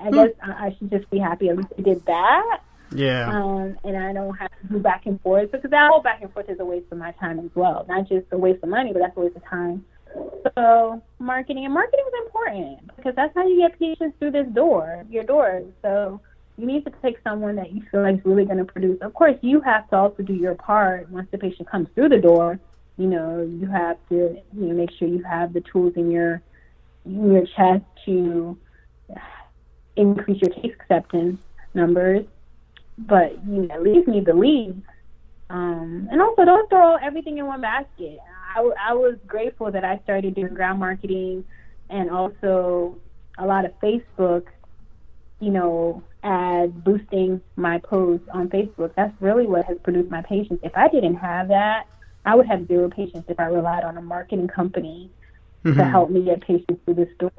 [0.00, 2.60] I guess I, I should just be happy at least they did that.
[2.94, 3.28] Yeah.
[3.28, 6.32] Um, and I don't have to do back and forth because that whole back and
[6.32, 7.84] forth is a waste of my time as well.
[7.88, 9.84] Not just a waste of money, but that's a waste of time.
[10.56, 15.04] So marketing and marketing is important because that's how you get patients through this door,
[15.10, 15.62] your door.
[15.82, 16.20] So
[16.60, 18.98] you need to pick someone that you feel like is really going to produce.
[19.00, 22.18] Of course, you have to also do your part once the patient comes through the
[22.18, 22.60] door.
[22.98, 26.42] You know, you have to you know make sure you have the tools in your
[27.06, 28.58] in your chest to
[29.96, 31.40] increase your case acceptance
[31.72, 32.26] numbers.
[32.98, 34.84] But you at least need the leads.
[35.48, 38.18] Um, and also, don't throw everything in one basket.
[38.54, 41.44] I, I was grateful that I started doing ground marketing
[41.88, 42.98] and also
[43.38, 44.46] a lot of Facebook,
[45.40, 48.92] you know, ads boosting my posts on Facebook.
[48.96, 50.60] That's really what has produced my patients.
[50.62, 51.86] If I didn't have that,
[52.24, 55.10] I would have zero patients if I relied on a marketing company
[55.64, 55.90] to Mhm.
[55.90, 57.30] help me get patients through this door.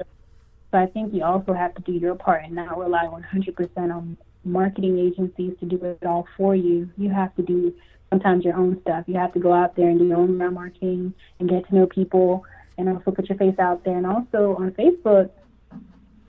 [0.72, 4.16] So I think you also have to do your part and not rely 100% on
[4.44, 6.88] marketing agencies to do it all for you.
[6.96, 7.72] You have to do
[8.10, 9.04] sometimes your own stuff.
[9.06, 11.86] You have to go out there and do your own marketing and get to know
[11.86, 12.44] people
[12.78, 13.96] and also put your face out there.
[13.96, 15.30] And also on Facebook,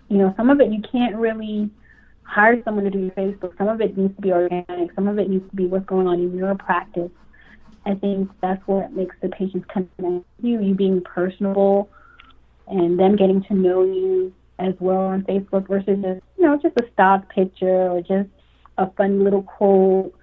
[0.09, 1.69] you know, some of it you can't really
[2.23, 3.57] hire someone to do your Facebook.
[3.57, 4.93] Some of it needs to be organic.
[4.95, 7.11] Some of it needs to be what's going on in your practice.
[7.85, 11.89] I think that's what makes the patients connect you, you being personable
[12.67, 16.79] and them getting to know you as well on Facebook versus just, you know, just
[16.79, 18.29] a stock picture or just
[18.77, 20.13] a fun little quote.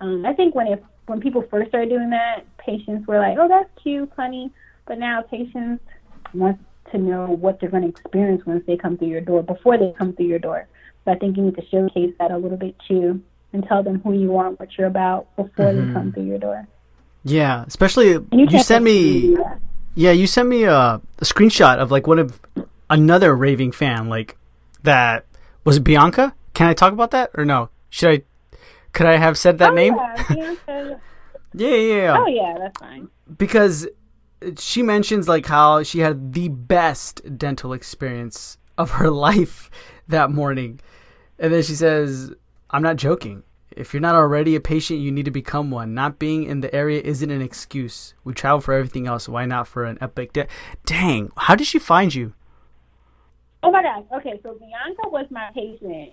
[0.00, 3.48] Um, I think when it, when people first started doing that, patients were like, oh,
[3.48, 4.50] that's cute, funny.
[4.86, 5.84] But now patients
[6.32, 6.58] want
[6.92, 9.92] to know what they're going to experience once they come through your door, before they
[9.98, 10.66] come through your door.
[11.04, 13.20] So I think you need to showcase that a little bit too
[13.52, 15.88] and tell them who you are, and what you're about before Mhm.
[15.88, 16.66] they come through your door.
[17.24, 17.64] Yeah.
[17.66, 19.36] Especially And you, can't sent me.
[19.94, 22.40] Yeah, you sent me a, a screenshot of like one of
[22.88, 24.36] another raving fan, like
[24.84, 25.26] that
[25.64, 26.34] was it Bianca.
[26.54, 27.68] Can I talk about that or no?
[27.90, 28.56] Should I?
[28.92, 29.96] Could I have said that oh, name?
[30.30, 30.94] Yeah.
[31.54, 32.16] Yeah, yeah, yeah.
[32.18, 33.08] oh yeah, that's fine.
[33.36, 33.86] because
[34.58, 39.70] she mentions like how she had the best dental experience of her life
[40.08, 40.80] that morning
[41.42, 42.32] and then she says
[42.70, 43.42] i'm not joking
[43.76, 46.74] if you're not already a patient you need to become one not being in the
[46.74, 50.46] area isn't an excuse we travel for everything else why not for an epic de-
[50.86, 52.32] dang how did she find you
[53.64, 54.02] Oh my gosh.
[54.16, 56.10] Okay, so Bianca was my patient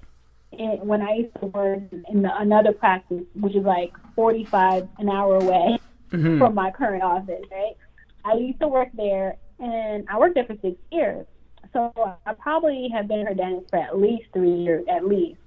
[0.52, 5.10] in, when I used to work in the, another practice, which is like 45 an
[5.10, 5.80] hour away
[6.12, 6.38] Mhm.
[6.38, 7.76] from my current office, right?
[8.24, 11.26] I used to work there, and I worked there for six years.
[11.74, 11.92] So
[12.26, 15.40] I probably have been her dentist for at least three years, at least.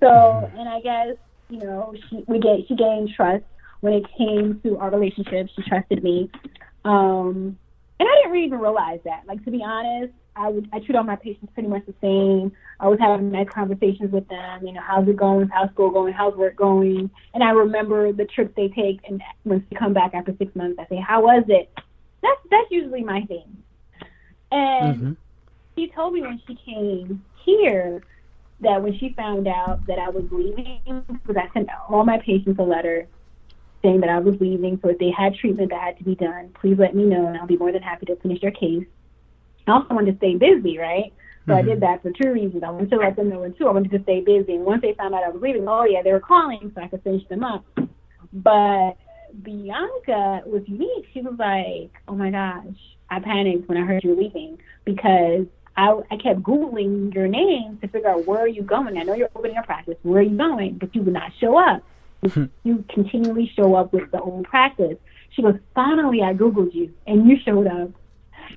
[0.00, 1.16] So, and I guess
[1.48, 3.44] you know, she we get she gained trust
[3.80, 5.48] when it came to our relationship.
[5.54, 6.30] She trusted me,
[6.84, 7.58] um,
[7.98, 9.22] and I didn't really even realize that.
[9.26, 12.52] Like to be honest, I would I treat all my patients pretty much the same.
[12.80, 14.66] I was having nice conversations with them.
[14.66, 15.48] You know, how's it going?
[15.48, 16.12] How's school going?
[16.12, 17.10] How's work going?
[17.34, 20.78] And I remember the trips they take, and when they come back after six months,
[20.80, 21.72] I say, "How was it?"
[22.22, 23.62] That's that's usually my thing.
[24.50, 25.16] And Mhm.
[25.76, 28.02] She told me when she came here
[28.60, 32.58] that when she found out that I was leaving, because I sent all my patients
[32.58, 33.06] a letter
[33.82, 34.78] saying that I was leaving.
[34.82, 37.36] So if they had treatment that had to be done, please let me know, and
[37.36, 38.84] I'll be more than happy to finish your case.
[39.66, 41.12] I also wanted to stay busy, right?
[41.46, 41.66] So I Mhm.
[41.66, 42.62] did that for two reasons.
[42.62, 44.54] I wanted to let them know, and two, I wanted to stay busy.
[44.54, 46.88] And once they found out I was leaving, oh yeah, they were calling so I
[46.88, 47.64] could finish them up.
[48.32, 48.96] But
[49.42, 51.06] Bianca was unique.
[51.12, 55.46] She was like, "Oh my gosh, I panicked when I heard you were leaving because
[55.76, 58.96] I, I kept googling your name to figure out where are you going.
[58.96, 59.96] I know you're opening a practice.
[60.02, 60.78] Where are you going?
[60.78, 61.82] But you would not show up.
[62.26, 62.46] Hmm.
[62.64, 64.96] you continually show up with the old practice."
[65.30, 67.90] She goes, "Finally, I googled you and you showed up,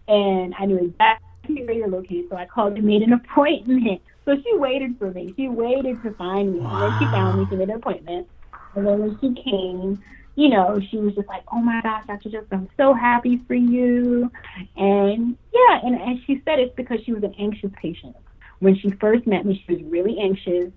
[0.07, 2.29] and I knew exactly where you're located.
[2.29, 5.33] So I called and made an appointment." So she waited for me.
[5.35, 6.59] She waited to find me.
[6.59, 7.47] And then she found me.
[7.49, 8.27] She made an appointment.
[8.75, 10.01] And then when she came,
[10.39, 12.29] you know, she was just like, "Oh my gosh, Dr.
[12.29, 14.31] Joseph, I'm so happy for you."
[14.77, 18.15] And yeah, and, and she said it's because she was an anxious patient.
[18.59, 20.71] When she first met me, she was really anxious,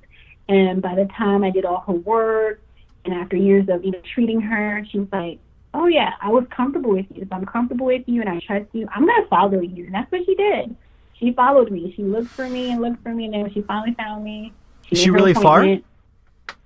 [0.48, 2.60] and by the time I did all her work
[3.04, 5.38] And after years of you know, treating her, she was like,
[5.74, 7.22] "Oh yeah, I was comfortable with you.
[7.22, 10.10] If I'm comfortable with you and I trust you, I'm gonna follow you." And that's
[10.10, 10.74] what she did.
[11.18, 11.92] She followed me.
[11.96, 14.52] She looked for me and looked for me, and then when she finally found me,
[14.88, 15.62] she, she really far?
[15.62, 15.84] And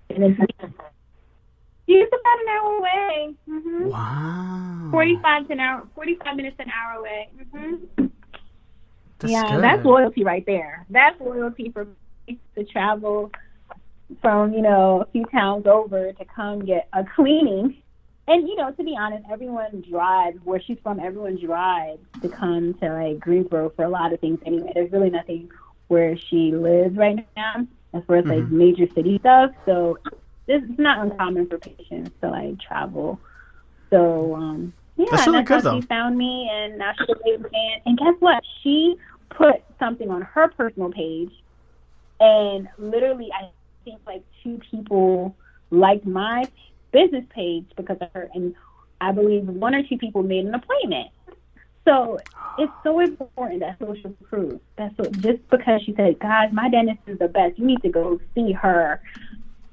[0.09, 0.35] then
[1.87, 3.35] She's about an hour away.
[3.49, 3.88] Mm-hmm.
[3.90, 4.88] Wow.
[4.90, 7.29] Forty-five to an hour, forty-five minutes an hour away.
[7.38, 8.07] Mm-hmm.
[9.18, 9.62] That's yeah, good.
[9.62, 10.85] that's loyalty right there.
[10.90, 11.87] That's loyalty for
[12.27, 13.31] me to travel
[14.20, 17.83] from you know a few towns over to come get a cleaning.
[18.29, 20.99] And you know, to be honest, everyone drives where she's from.
[20.99, 24.40] Everyone drives to come to like Greensboro for a lot of things.
[24.44, 25.49] Anyway, there's really nothing
[25.87, 28.42] where she lives right now as far as mm-hmm.
[28.42, 29.53] like major city stuff.
[29.64, 29.99] So
[30.46, 33.20] this is not uncommon for patients to like travel.
[33.90, 35.80] So um, yeah, that's, really that's good, how though.
[35.80, 37.80] she found me, and now she's a fan.
[37.85, 38.42] And guess what?
[38.62, 38.96] She
[39.30, 41.32] put something on her personal page,
[42.20, 43.50] and literally, I
[43.85, 45.35] think like two people
[45.70, 46.44] liked my
[46.92, 48.54] business page because of her, and
[49.00, 51.11] I believe one or two people made an appointment.
[51.85, 52.18] So
[52.59, 54.61] it's so important that social proof.
[54.76, 57.59] That's so, just because she said, "Guys, my dentist is the best.
[57.59, 59.00] You need to go see her."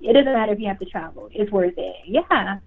[0.03, 1.29] It doesn't matter if you have to travel.
[1.31, 1.95] It's worth it.
[2.05, 2.59] Yeah.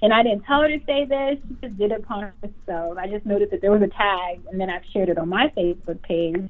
[0.00, 1.38] And I didn't tell her to say this.
[1.48, 2.98] She just did it upon herself.
[2.98, 5.48] I just noticed that there was a tag, and then I've shared it on my
[5.56, 6.48] Facebook page.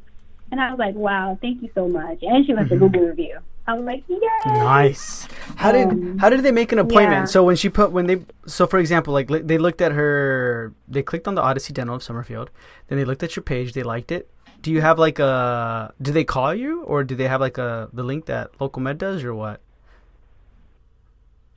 [0.51, 2.19] And I was like, wow, thank you so much.
[2.23, 2.85] And she left mm-hmm.
[2.85, 3.39] a Google review.
[3.67, 4.19] I was like, yeah.
[4.47, 5.29] Nice.
[5.57, 7.23] How did um, how did they make an appointment?
[7.23, 7.25] Yeah.
[7.27, 11.03] So when she put when they so for example, like they looked at her, they
[11.03, 12.51] clicked on the Odyssey Dental of Summerfield.
[12.87, 13.75] Then they looked at your page.
[13.75, 14.31] They liked it.
[14.63, 15.93] Do you have like a?
[16.01, 18.97] Do they call you or do they have like a the link that Local Med
[18.97, 19.61] does or what?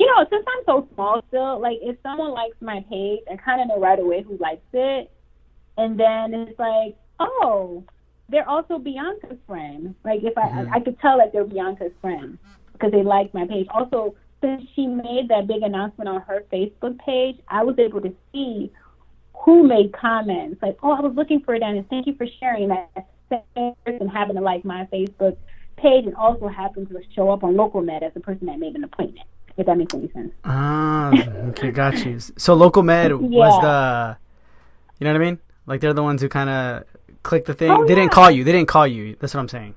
[0.01, 3.61] You know, since I'm so small still, like if someone likes my page, I kind
[3.61, 5.11] of know right away who likes it,
[5.77, 7.83] and then it's like, oh,
[8.27, 9.93] they're also Bianca's friend.
[10.03, 10.73] Like if I mm-hmm.
[10.73, 12.39] I, I could tell like they're Bianca's friend
[12.73, 13.67] because they like my page.
[13.69, 18.11] Also, since she made that big announcement on her Facebook page, I was able to
[18.33, 18.71] see
[19.45, 21.85] who made comments like, "Oh, I was looking for it, Dennis.
[21.91, 23.07] Thank you for sharing that."
[23.55, 25.37] And having to like my Facebook
[25.77, 28.75] page, and also happened to show up on Local Med as the person that made
[28.75, 30.33] an appointment if that makes any sense.
[30.43, 31.11] Ah,
[31.49, 32.19] okay, got you.
[32.37, 33.17] So local med yeah.
[33.17, 34.17] was the,
[34.99, 35.39] you know what I mean?
[35.65, 36.83] Like they're the ones who kind of
[37.23, 37.71] click the thing.
[37.71, 38.01] Oh, they yeah.
[38.01, 38.43] didn't call you.
[38.43, 39.15] They didn't call you.
[39.19, 39.75] That's what I'm saying.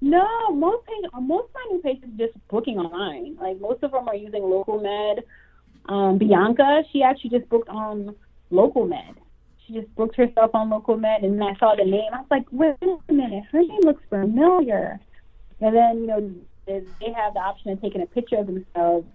[0.00, 0.86] No, most
[1.20, 3.36] most finding patients just booking online.
[3.40, 5.24] Like most of them are using local med.
[5.88, 8.14] Um, Bianca, she actually just booked on
[8.50, 9.14] local med.
[9.66, 12.12] She just booked herself on local med, and I saw the name.
[12.12, 15.00] I was like, wait a minute, her name looks familiar.
[15.60, 16.32] And then you know
[16.68, 19.06] is they have the option of taking a picture of themselves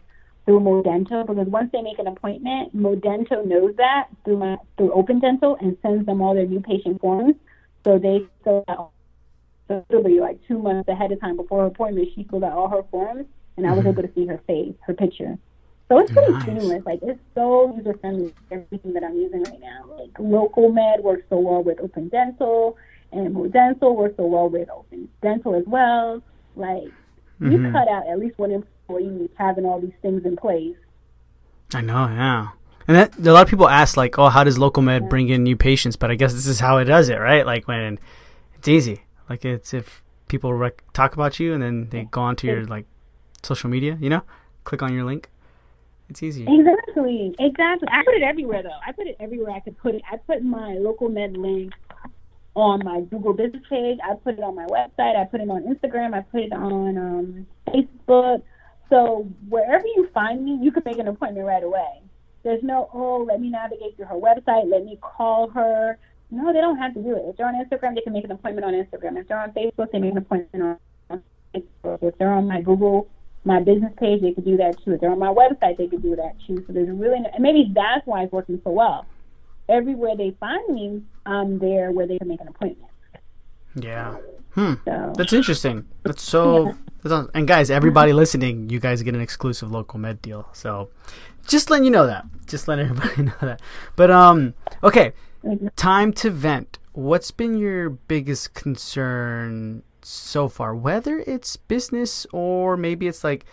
[0.45, 5.19] through Modento because once they make an appointment, Modento knows that through my, through Open
[5.19, 7.35] Dental and sends them all their new patient forms.
[7.83, 8.91] So they fill out
[9.67, 12.69] so literally like two months ahead of time before her appointment, she filled out all
[12.69, 13.25] her forms,
[13.57, 13.89] and I was mm-hmm.
[13.89, 15.37] able to see her face, her picture.
[15.89, 16.45] So it's pretty nice.
[16.45, 16.85] seamless.
[16.85, 18.33] Like it's so user friendly.
[18.51, 22.77] Everything that I'm using right now, like local med works so well with Open Dental,
[23.11, 26.21] and Modento works so well with Open Dental as well.
[26.55, 26.91] Like
[27.41, 27.51] mm-hmm.
[27.51, 30.75] you cut out at least one employee having all these things in place.
[31.73, 32.49] I know, yeah.
[32.87, 35.43] And that, a lot of people ask, like, oh, how does local med bring in
[35.43, 35.95] new patients?
[35.95, 37.45] But I guess this is how it does it, right?
[37.45, 37.97] Like, when
[38.55, 39.03] it's easy.
[39.29, 42.85] Like, it's if people rec- talk about you and then they go onto your, like,
[43.41, 44.21] social media, you know?
[44.65, 45.29] Click on your link.
[46.09, 46.45] It's easy.
[46.47, 47.33] Exactly.
[47.39, 47.87] Exactly.
[47.89, 48.79] I put it everywhere, though.
[48.85, 50.01] I put it everywhere I could put it.
[50.11, 51.73] I put my local med link
[52.55, 53.99] on my Google business page.
[54.03, 55.15] I put it on my website.
[55.15, 56.13] I put it on Instagram.
[56.13, 58.43] I put it on um, Facebook.
[58.89, 62.01] So wherever you find me, you can make an appointment right away.
[62.43, 64.69] There's no, oh, let me navigate through her website.
[64.69, 65.97] Let me call her.
[66.29, 67.23] No, they don't have to do it.
[67.27, 69.17] If they're on Instagram, they can make an appointment on Instagram.
[69.17, 71.23] If they're on Facebook, they make an appointment on
[71.55, 72.03] Facebook.
[72.03, 73.07] If they're on my Google,
[73.45, 74.93] my business page, they could do that too.
[74.93, 76.63] If they're on my website, they could do that too.
[76.67, 79.05] So there's really, no, and maybe that's why it's working so well
[79.69, 82.91] everywhere they find me, I'm there where they can make an appointment.
[83.75, 84.17] Yeah.
[84.51, 84.73] Hmm.
[84.85, 85.87] So, that's interesting.
[86.03, 86.67] That's so.
[86.67, 86.73] Yeah.
[87.03, 90.47] That's and guys, everybody listening, you guys get an exclusive local med deal.
[90.53, 90.89] So,
[91.47, 92.25] just letting you know that.
[92.45, 93.61] Just letting everybody know that.
[93.95, 95.13] But um, okay.
[95.75, 96.79] Time to vent.
[96.93, 100.73] What's been your biggest concern so far?
[100.73, 103.45] Whether it's business or maybe it's like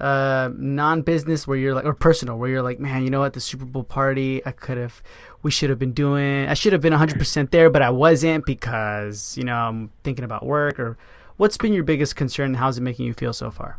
[0.00, 3.34] uh, non-business where you're like or personal where you're like man you know what?
[3.34, 5.02] The super bowl party i could have
[5.42, 9.36] we should have been doing i should have been 100% there but i wasn't because
[9.36, 10.96] you know i'm thinking about work or
[11.36, 13.78] what's been your biggest concern how's it making you feel so far?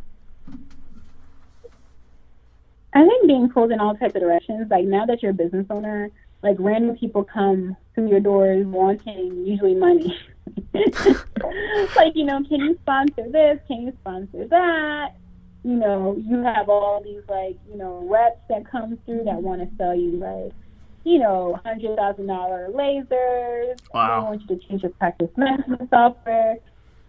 [2.94, 5.66] I think being pulled in all types of directions like now that you're a business
[5.70, 6.10] owner
[6.42, 10.18] like random people come through your doors wanting usually money.
[11.96, 13.58] Like you know can you sponsor this?
[13.68, 15.14] Can you sponsor that
[15.64, 19.60] you know, you have all these like, you know, reps that come through that want
[19.62, 20.52] to sell you like,
[21.04, 23.74] you know, hundred thousand dollar lasers.
[23.94, 24.20] Wow.
[24.20, 26.56] They want you to change your practice management software.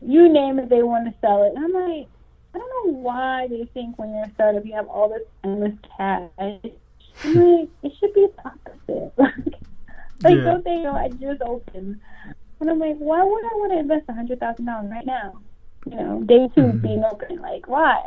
[0.01, 1.53] You name it, they want to sell it.
[1.55, 2.07] And I'm like,
[2.55, 5.73] I don't know why they think when you're a startup you have all this endless
[5.97, 6.29] cash.
[6.39, 9.13] I'm like, it should be the opposite.
[9.17, 10.43] like, Yeah.
[10.43, 11.99] don't they know I just opened?
[12.59, 15.39] And I'm like, why would I want to invest a hundred thousand dollars right now?
[15.89, 16.81] You know, day 2 Mhm.
[16.81, 17.41] being open.
[17.41, 18.01] Like, why?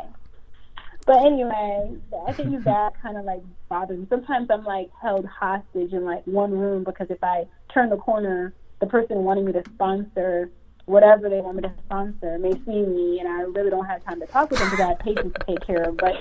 [1.07, 1.93] But anyway,
[2.27, 4.05] I think that kind of like bothers me.
[4.09, 8.53] Sometimes I'm like held hostage in like one room because if I turn the corner,
[8.81, 10.51] the person wanting me to sponsor
[10.85, 14.19] whatever they want me to sponsor may see me, and I really don't have time
[14.19, 15.95] to talk with them because I have patients to take care of.
[15.95, 16.13] But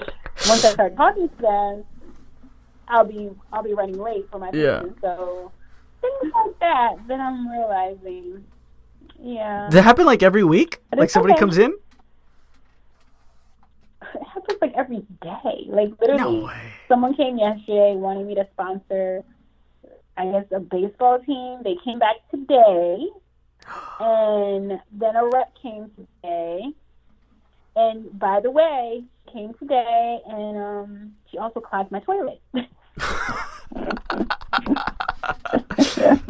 [0.46, 1.84] once I start talking to them,
[2.86, 4.80] I'll be I'll be running late for my Yeah.
[4.82, 5.00] patients.
[5.00, 5.50] So
[6.00, 6.96] things like that.
[7.08, 8.44] Then I'm realizing,
[9.20, 10.78] yeah, Does that happen like every week?
[10.96, 11.40] Like somebody okay.
[11.40, 11.74] comes in?
[14.16, 15.66] It happens like every day.
[15.68, 16.50] Like literally, No
[16.88, 19.22] someone came yesterday wanting me to sponsor,
[20.16, 21.60] I guess, a baseball team.
[21.64, 23.08] They came back today,
[24.00, 26.72] and then a rep came today.
[27.76, 32.40] And by the way, came today, and um, she also clogged my toilet.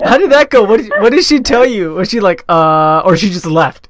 [0.02, 0.64] How did that go?
[0.64, 1.94] What did, what did she tell you?
[1.94, 3.88] Was she like, uh, or she just left?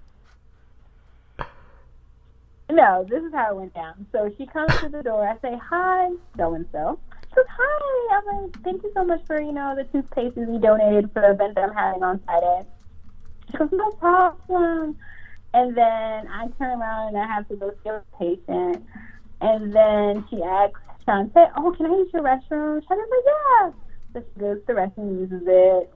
[2.77, 4.07] No, this is how it went down.
[4.13, 5.27] So she comes to the door.
[5.27, 7.01] I say, hi, so and so.
[7.31, 8.19] She goes, hi.
[8.19, 11.31] I'm like, thank you so much for, you know, the toothpaste you donated for the
[11.31, 12.67] event that I'm having on Friday.
[13.51, 14.99] She goes, no problem.
[15.55, 18.85] And then I turn around and I have to go see a patient.
[19.41, 22.83] And then she asks Shantae, oh, can I use your restroom?
[22.85, 23.71] Shantae's like, yeah.
[24.13, 25.95] So she goes to the restroom, uses it,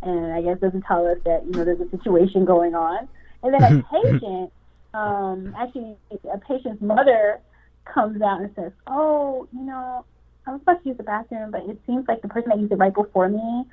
[0.00, 3.06] and I guess doesn't tell us that, you know, there's a situation going on.
[3.42, 4.50] And then a patient
[4.96, 5.96] um, actually
[6.32, 7.40] a patient's mother
[7.84, 10.04] comes out and says, "Oh, you know,
[10.46, 12.72] I was about to use the bathroom, but it seems like the person that used
[12.72, 13.64] it right before me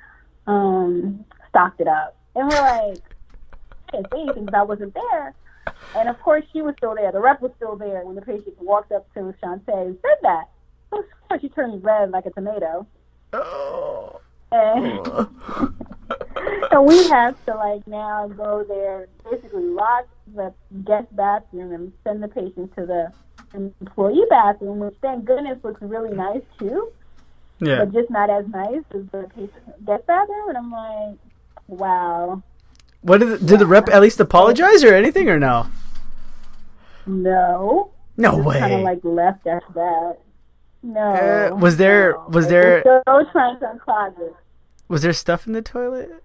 [0.46, 3.02] um, stocked it up." And we're like,
[3.88, 5.34] "I didn't say anything because I wasn't there."
[5.96, 7.10] And of course, she was still there.
[7.10, 10.50] The rep was still there when the patient walked up to Shantae and said that.
[10.90, 12.86] So of course, she turns red like a tomato.
[13.32, 14.20] Oh.
[14.52, 15.06] And
[16.70, 20.52] so we have to like now go there, basically lock the
[20.84, 23.12] guest bathroom and send the patient to the
[23.54, 26.90] employee bathroom, which thank goodness looks really nice too,
[27.60, 27.84] Yeah.
[27.84, 30.48] but just not as nice as the patient guest bathroom.
[30.48, 31.18] And I'm like,
[31.68, 32.42] wow,
[33.02, 35.66] What did the, did the rep at least apologize or anything or no?
[37.06, 37.90] no.
[38.16, 38.60] No way.
[38.60, 40.18] Kind of like left after that.
[40.82, 41.00] No.
[41.52, 44.34] Uh, was there- was there- still trying to unclog it.
[44.88, 46.22] Was there stuff in the toilet?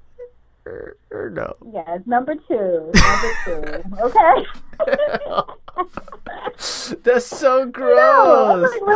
[0.70, 1.56] Or, or no?
[1.74, 2.92] Yes, number two.
[2.94, 3.84] Number two.
[4.04, 4.46] Okay.
[7.04, 8.70] That's so gross.
[8.72, 8.96] really?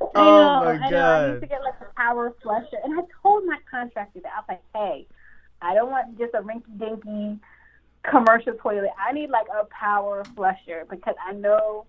[0.00, 1.06] I Oh know, my I know.
[1.06, 4.38] I need to get like a power flusher, and I told my contractor that I
[4.40, 5.06] was like, "Hey,
[5.60, 7.38] I don't want just a rinky-dinky
[8.02, 8.90] commercial toilet.
[8.98, 11.86] I need like a power flusher because I know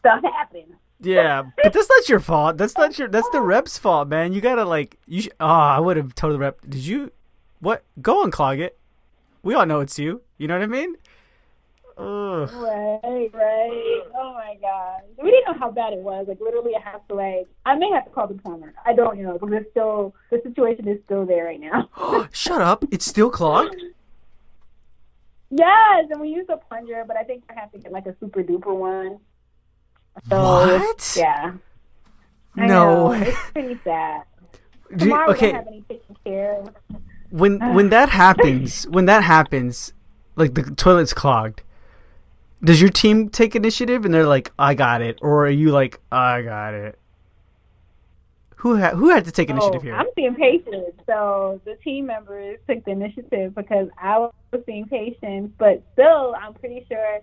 [0.00, 2.58] stuff happens." Yeah, but that's not your fault.
[2.58, 3.08] That's not your.
[3.08, 4.32] That's the rep's fault, man.
[4.34, 4.98] You gotta like.
[5.06, 5.22] You.
[5.22, 6.60] Sh- oh, I would have told the rep.
[6.68, 7.12] Did you?
[7.62, 7.84] What?
[8.02, 8.76] Go unclog it.
[9.44, 10.20] We all know it's you.
[10.36, 10.96] You know what I mean?
[11.96, 12.50] Ugh.
[12.54, 14.02] Right, right.
[14.18, 16.26] Oh my god, we didn't know how bad it was.
[16.26, 18.74] Like literally, I have to like, I may have to call the plumber.
[18.84, 21.88] I don't know because it's still the situation is still there right now.
[22.32, 22.84] Shut up!
[22.90, 23.76] It's still clogged.
[25.50, 28.16] Yes, and we use a plunger, but I think I have to get like a
[28.18, 29.18] super duper one.
[30.28, 31.14] So, What?
[31.16, 31.52] Yeah.
[32.56, 33.12] I No know.
[33.12, 34.22] It's pretty sad.
[34.96, 36.64] Do you- Tomorrow we okay, don't have any patient care.
[37.32, 39.92] When when that happens, when that happens,
[40.36, 41.62] like the toilet's clogged.
[42.62, 45.98] Does your team take initiative and they're like, "I got it," or are you like,
[46.12, 46.98] "I got it"?
[48.56, 49.94] Who ha- who had to take initiative oh, here?
[49.94, 55.56] I'm being patient, so the team members took the initiative because I was being patient.
[55.58, 57.20] but still, I'm pretty sure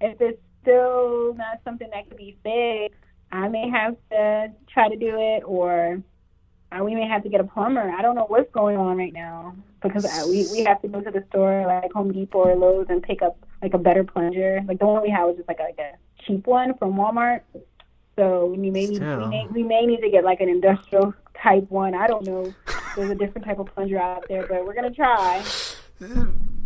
[0.00, 4.96] if it's still not something that can be fixed, I may have to try to
[4.96, 6.02] do it, or
[6.82, 7.90] we may have to get a plumber.
[7.90, 11.10] I don't know what's going on right now because we we have to go to
[11.10, 14.60] the store like Home Depot or Lowe's and pick up like a better plunger.
[14.66, 15.92] Like the one we had was just like a, like a
[16.24, 17.40] cheap one from Walmart.
[18.16, 21.70] So we may need, we may we may need to get like an industrial type
[21.70, 21.94] one.
[21.94, 22.52] I don't know.
[22.96, 25.42] There's a different type of plunger out there, but we're gonna try.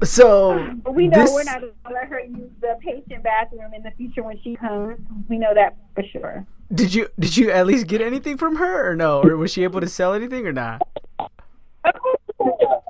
[0.02, 3.82] So But we know this- we're not gonna let her use the patient bathroom in
[3.82, 4.98] the future when she comes.
[5.28, 6.44] We know that for sure.
[6.74, 9.22] Did you did you at least get anything from her or no?
[9.22, 10.80] Or was she able to sell anything or not?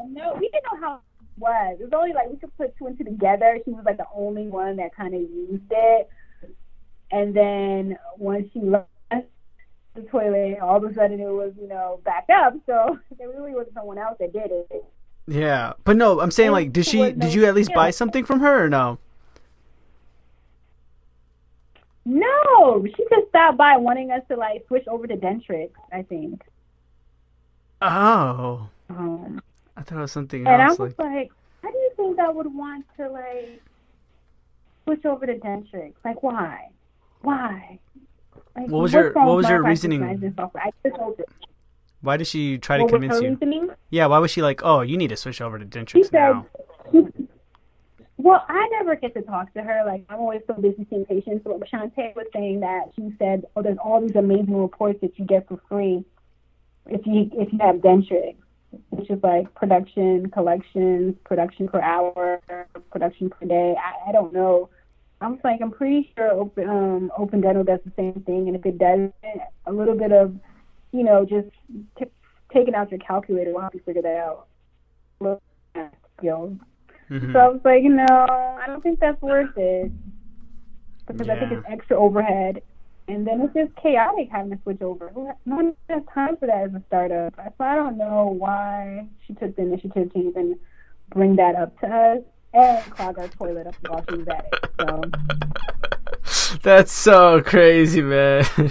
[0.08, 1.00] No, we didn't know how it
[1.38, 1.78] was.
[1.80, 3.58] It was only like we could put two and two together.
[3.64, 6.08] She was like the only one that kind of used it.
[7.10, 8.88] and then once she left
[9.94, 12.54] the toilet, all of a sudden it was, you know, backed up.
[12.66, 14.84] So there really was someone else that did it.
[15.26, 17.12] Yeah, but no, I'm saying like, did she?
[17.12, 18.98] Did you at least buy something from her or no?
[22.04, 25.70] No, she just stopped by wanting us to like switch over to Dentrix.
[25.92, 26.42] I think.
[27.80, 28.68] Oh.
[28.90, 29.40] Um,
[29.76, 30.78] I thought it was something and else.
[30.78, 31.32] I was like, like,
[31.62, 33.62] how do you think I would want to like
[34.84, 35.94] switch over to Dentrix?
[36.04, 36.68] Like, why?
[37.22, 37.78] Why?
[38.56, 40.02] Like, What was your- what was your reasoning?
[40.02, 40.50] I just told
[41.18, 41.24] her.
[42.02, 43.28] why did she try to What was convince you?
[43.30, 43.70] reasoning?
[43.90, 46.12] Yeah, why was she like, oh, you need to switch over to She Dentrix said,
[46.12, 46.46] now?
[48.22, 49.82] Well, I never get to talk to her.
[49.84, 51.42] Like, I'm always so busy seeing patients.
[51.44, 55.24] But Shantae was saying that she said, oh, there's all these amazing reports that you
[55.24, 56.04] get for free
[56.86, 58.36] if you if you have Dentrix,
[58.90, 62.40] which is like production, collections, production per hour,
[62.90, 63.74] production per day.
[63.76, 64.68] I, I don't know.
[65.20, 68.48] I'm like, I'm pretty sure Open, um, Open Dental does the same thing.
[68.48, 69.14] And if it doesn't,
[69.66, 70.34] a little bit of,
[70.92, 71.48] you know, just
[71.98, 72.10] t-
[72.52, 74.46] taking out your calculator will help you figure that out.
[75.20, 75.42] Look
[75.74, 75.94] at
[77.12, 77.32] Mhm.
[77.32, 79.92] So I was like, no, I don't think that's worth it
[81.06, 82.62] because I think it's extra overhead,
[83.08, 85.10] and then it's just chaotic having to switch over.
[85.44, 87.34] No one has time for that as a startup.
[87.36, 90.58] So I don't know why she took the initiative to even
[91.10, 92.22] bring that up to us
[92.54, 94.70] and clog our toilet up while she was at it.
[94.80, 98.44] So That's so crazy, man.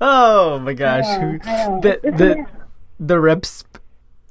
[0.00, 1.04] oh my gosh.
[1.04, 1.80] yeah, Who- I know.
[1.80, 2.46] The the
[2.98, 3.64] the reps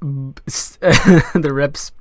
[0.00, 1.92] the reps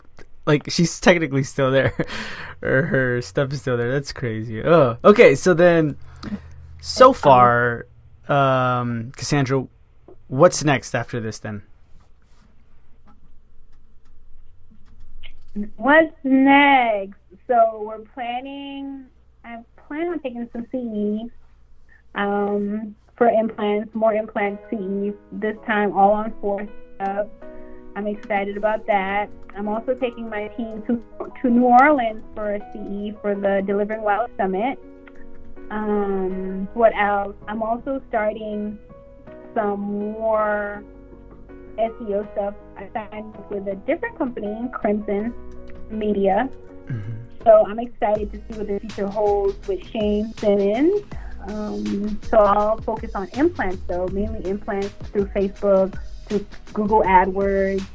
[0.46, 1.94] like she's technically still there.
[2.62, 3.92] or her stuff is still there.
[3.92, 4.64] That's crazy.
[4.64, 4.98] Oh.
[5.04, 5.98] Okay, so then
[6.82, 7.88] so far
[8.30, 9.68] um Cassandre
[10.28, 11.62] what's next after this then?
[15.76, 17.20] What's next?
[17.48, 19.06] So we're planning.
[19.46, 21.30] I plan on taking some CE
[22.16, 27.28] um, for implants, more implant CE this time, all on four stuff.
[27.96, 29.30] I'm excited about that.
[29.56, 31.02] I'm also taking my team to
[31.42, 34.80] to New Orleans for a CE for the Delivering Well Summit.
[35.70, 37.36] Um, what else?
[37.48, 38.80] I'm also starting
[39.54, 40.84] some more
[41.78, 42.56] SEO stuff.
[42.78, 45.34] I signed up with a different company, Crimson
[45.90, 46.50] Media.
[47.44, 51.04] So I'm excited to see what the future holds with Shane Simmons.
[51.48, 57.86] Um, so I'll focus on implants, though, mainly implants through Facebook, through Google AdWords.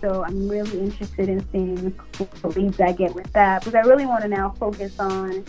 [0.00, 4.04] So I'm really interested in seeing what leads I get with that because I really
[4.04, 5.44] want to now focus on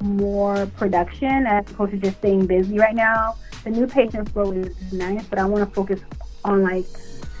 [0.00, 3.36] more production as opposed to just staying busy right now.
[3.64, 6.00] The new patient flow is nice, but I want to focus
[6.44, 6.86] on like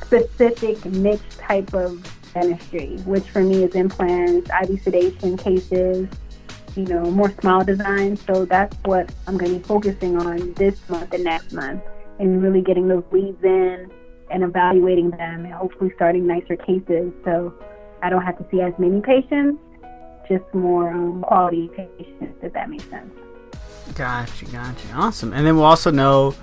[0.02, 6.08] specific niche type of dentistry, which for me is implants, IV sedation cases,
[6.76, 8.18] you know, more smile design.
[8.18, 11.82] So that's what I'm going to be focusing on this month and next month,
[12.18, 13.90] and really getting those leads in
[14.30, 17.12] and evaluating them, and hopefully starting nicer cases.
[17.24, 17.52] So
[18.02, 19.60] I don't have to see as many patients,
[20.28, 23.12] just more um, quality patients, if that makes sense.
[23.94, 24.92] Gotcha, gotcha.
[24.94, 25.32] Awesome.
[25.32, 26.34] And then we'll also know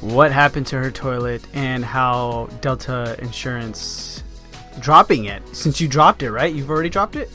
[0.00, 4.22] what happened to her toilet and how Delta Insurance
[4.80, 5.42] dropping it.
[5.56, 6.54] Since you dropped it, right?
[6.54, 7.30] You've already dropped it?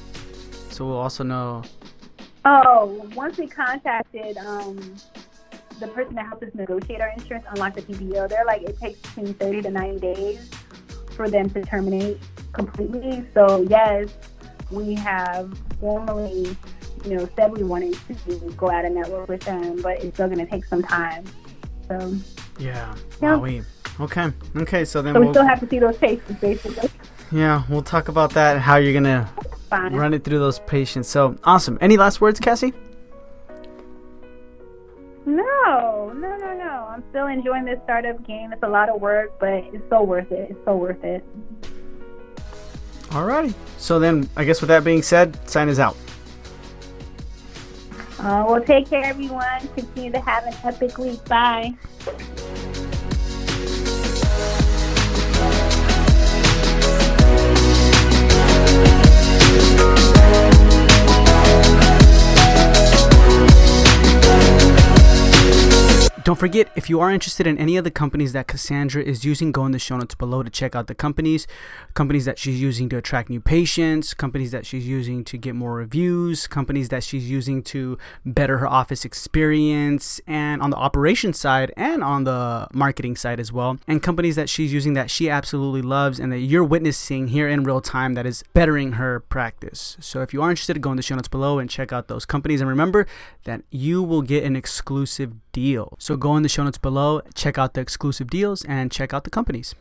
[0.70, 1.64] So we'll also know.
[2.46, 4.96] Oh, once we contacted um,
[5.82, 9.00] the person that helped us negotiate our insurance, unlock the PPO, they're like it takes
[9.02, 10.50] between 30 to 90 days
[11.16, 12.20] for them to terminate
[12.54, 13.26] completely.
[13.34, 14.08] So yes,
[14.70, 16.56] we have formally,
[17.06, 20.28] you know, said we wanted to go out of network with them, but it's still
[20.28, 21.26] going to take some time.
[21.88, 22.16] So,
[22.60, 22.96] Yeah.
[23.22, 23.36] Yeah.
[23.38, 23.66] Wowee.
[24.00, 24.32] Okay.
[24.56, 24.86] Okay.
[24.86, 26.90] So then so we we'll still have to see those patients, basically.
[27.32, 29.30] yeah we'll talk about that and how you're gonna
[29.70, 29.94] Fine.
[29.94, 31.08] run it through those patients.
[31.10, 31.78] So awesome.
[31.82, 32.74] Any last words, Cassie?
[37.12, 38.52] Still enjoying this startup game.
[38.52, 40.50] It's a lot of work, but it's so worth it.
[40.50, 41.24] It's so worth it.
[43.10, 43.54] Alrighty.
[43.78, 45.98] So then I guess with that being said, sign is out.
[48.18, 49.68] Uh, well, take care, everyone.
[49.76, 51.24] Continue to have an epic week.
[51.26, 51.76] Bye.
[66.24, 69.52] Don't forget, if you are interested in any of the companies that Cassandre is using,
[69.52, 71.48] go in the show notes below to check out the companies.
[71.96, 75.74] Companies that she's using to attract new patients, companies that she's using to get more
[75.74, 81.74] reviews, companies that she's using to better her office experience, and on the operations side
[81.76, 83.80] and on the marketing side as well.
[83.88, 87.64] And companies that she's using that she absolutely loves and that you're witnessing here in
[87.64, 89.98] real time that is bettering her practice.
[90.00, 92.28] So if you are interested, go in the show notes below and check out those
[92.28, 92.62] companies.
[92.62, 93.08] And remember
[93.46, 95.96] that you will get an exclusive deal.
[96.00, 99.24] So go in the show notes below, check out the exclusive deals, and check out
[99.24, 99.76] the companies.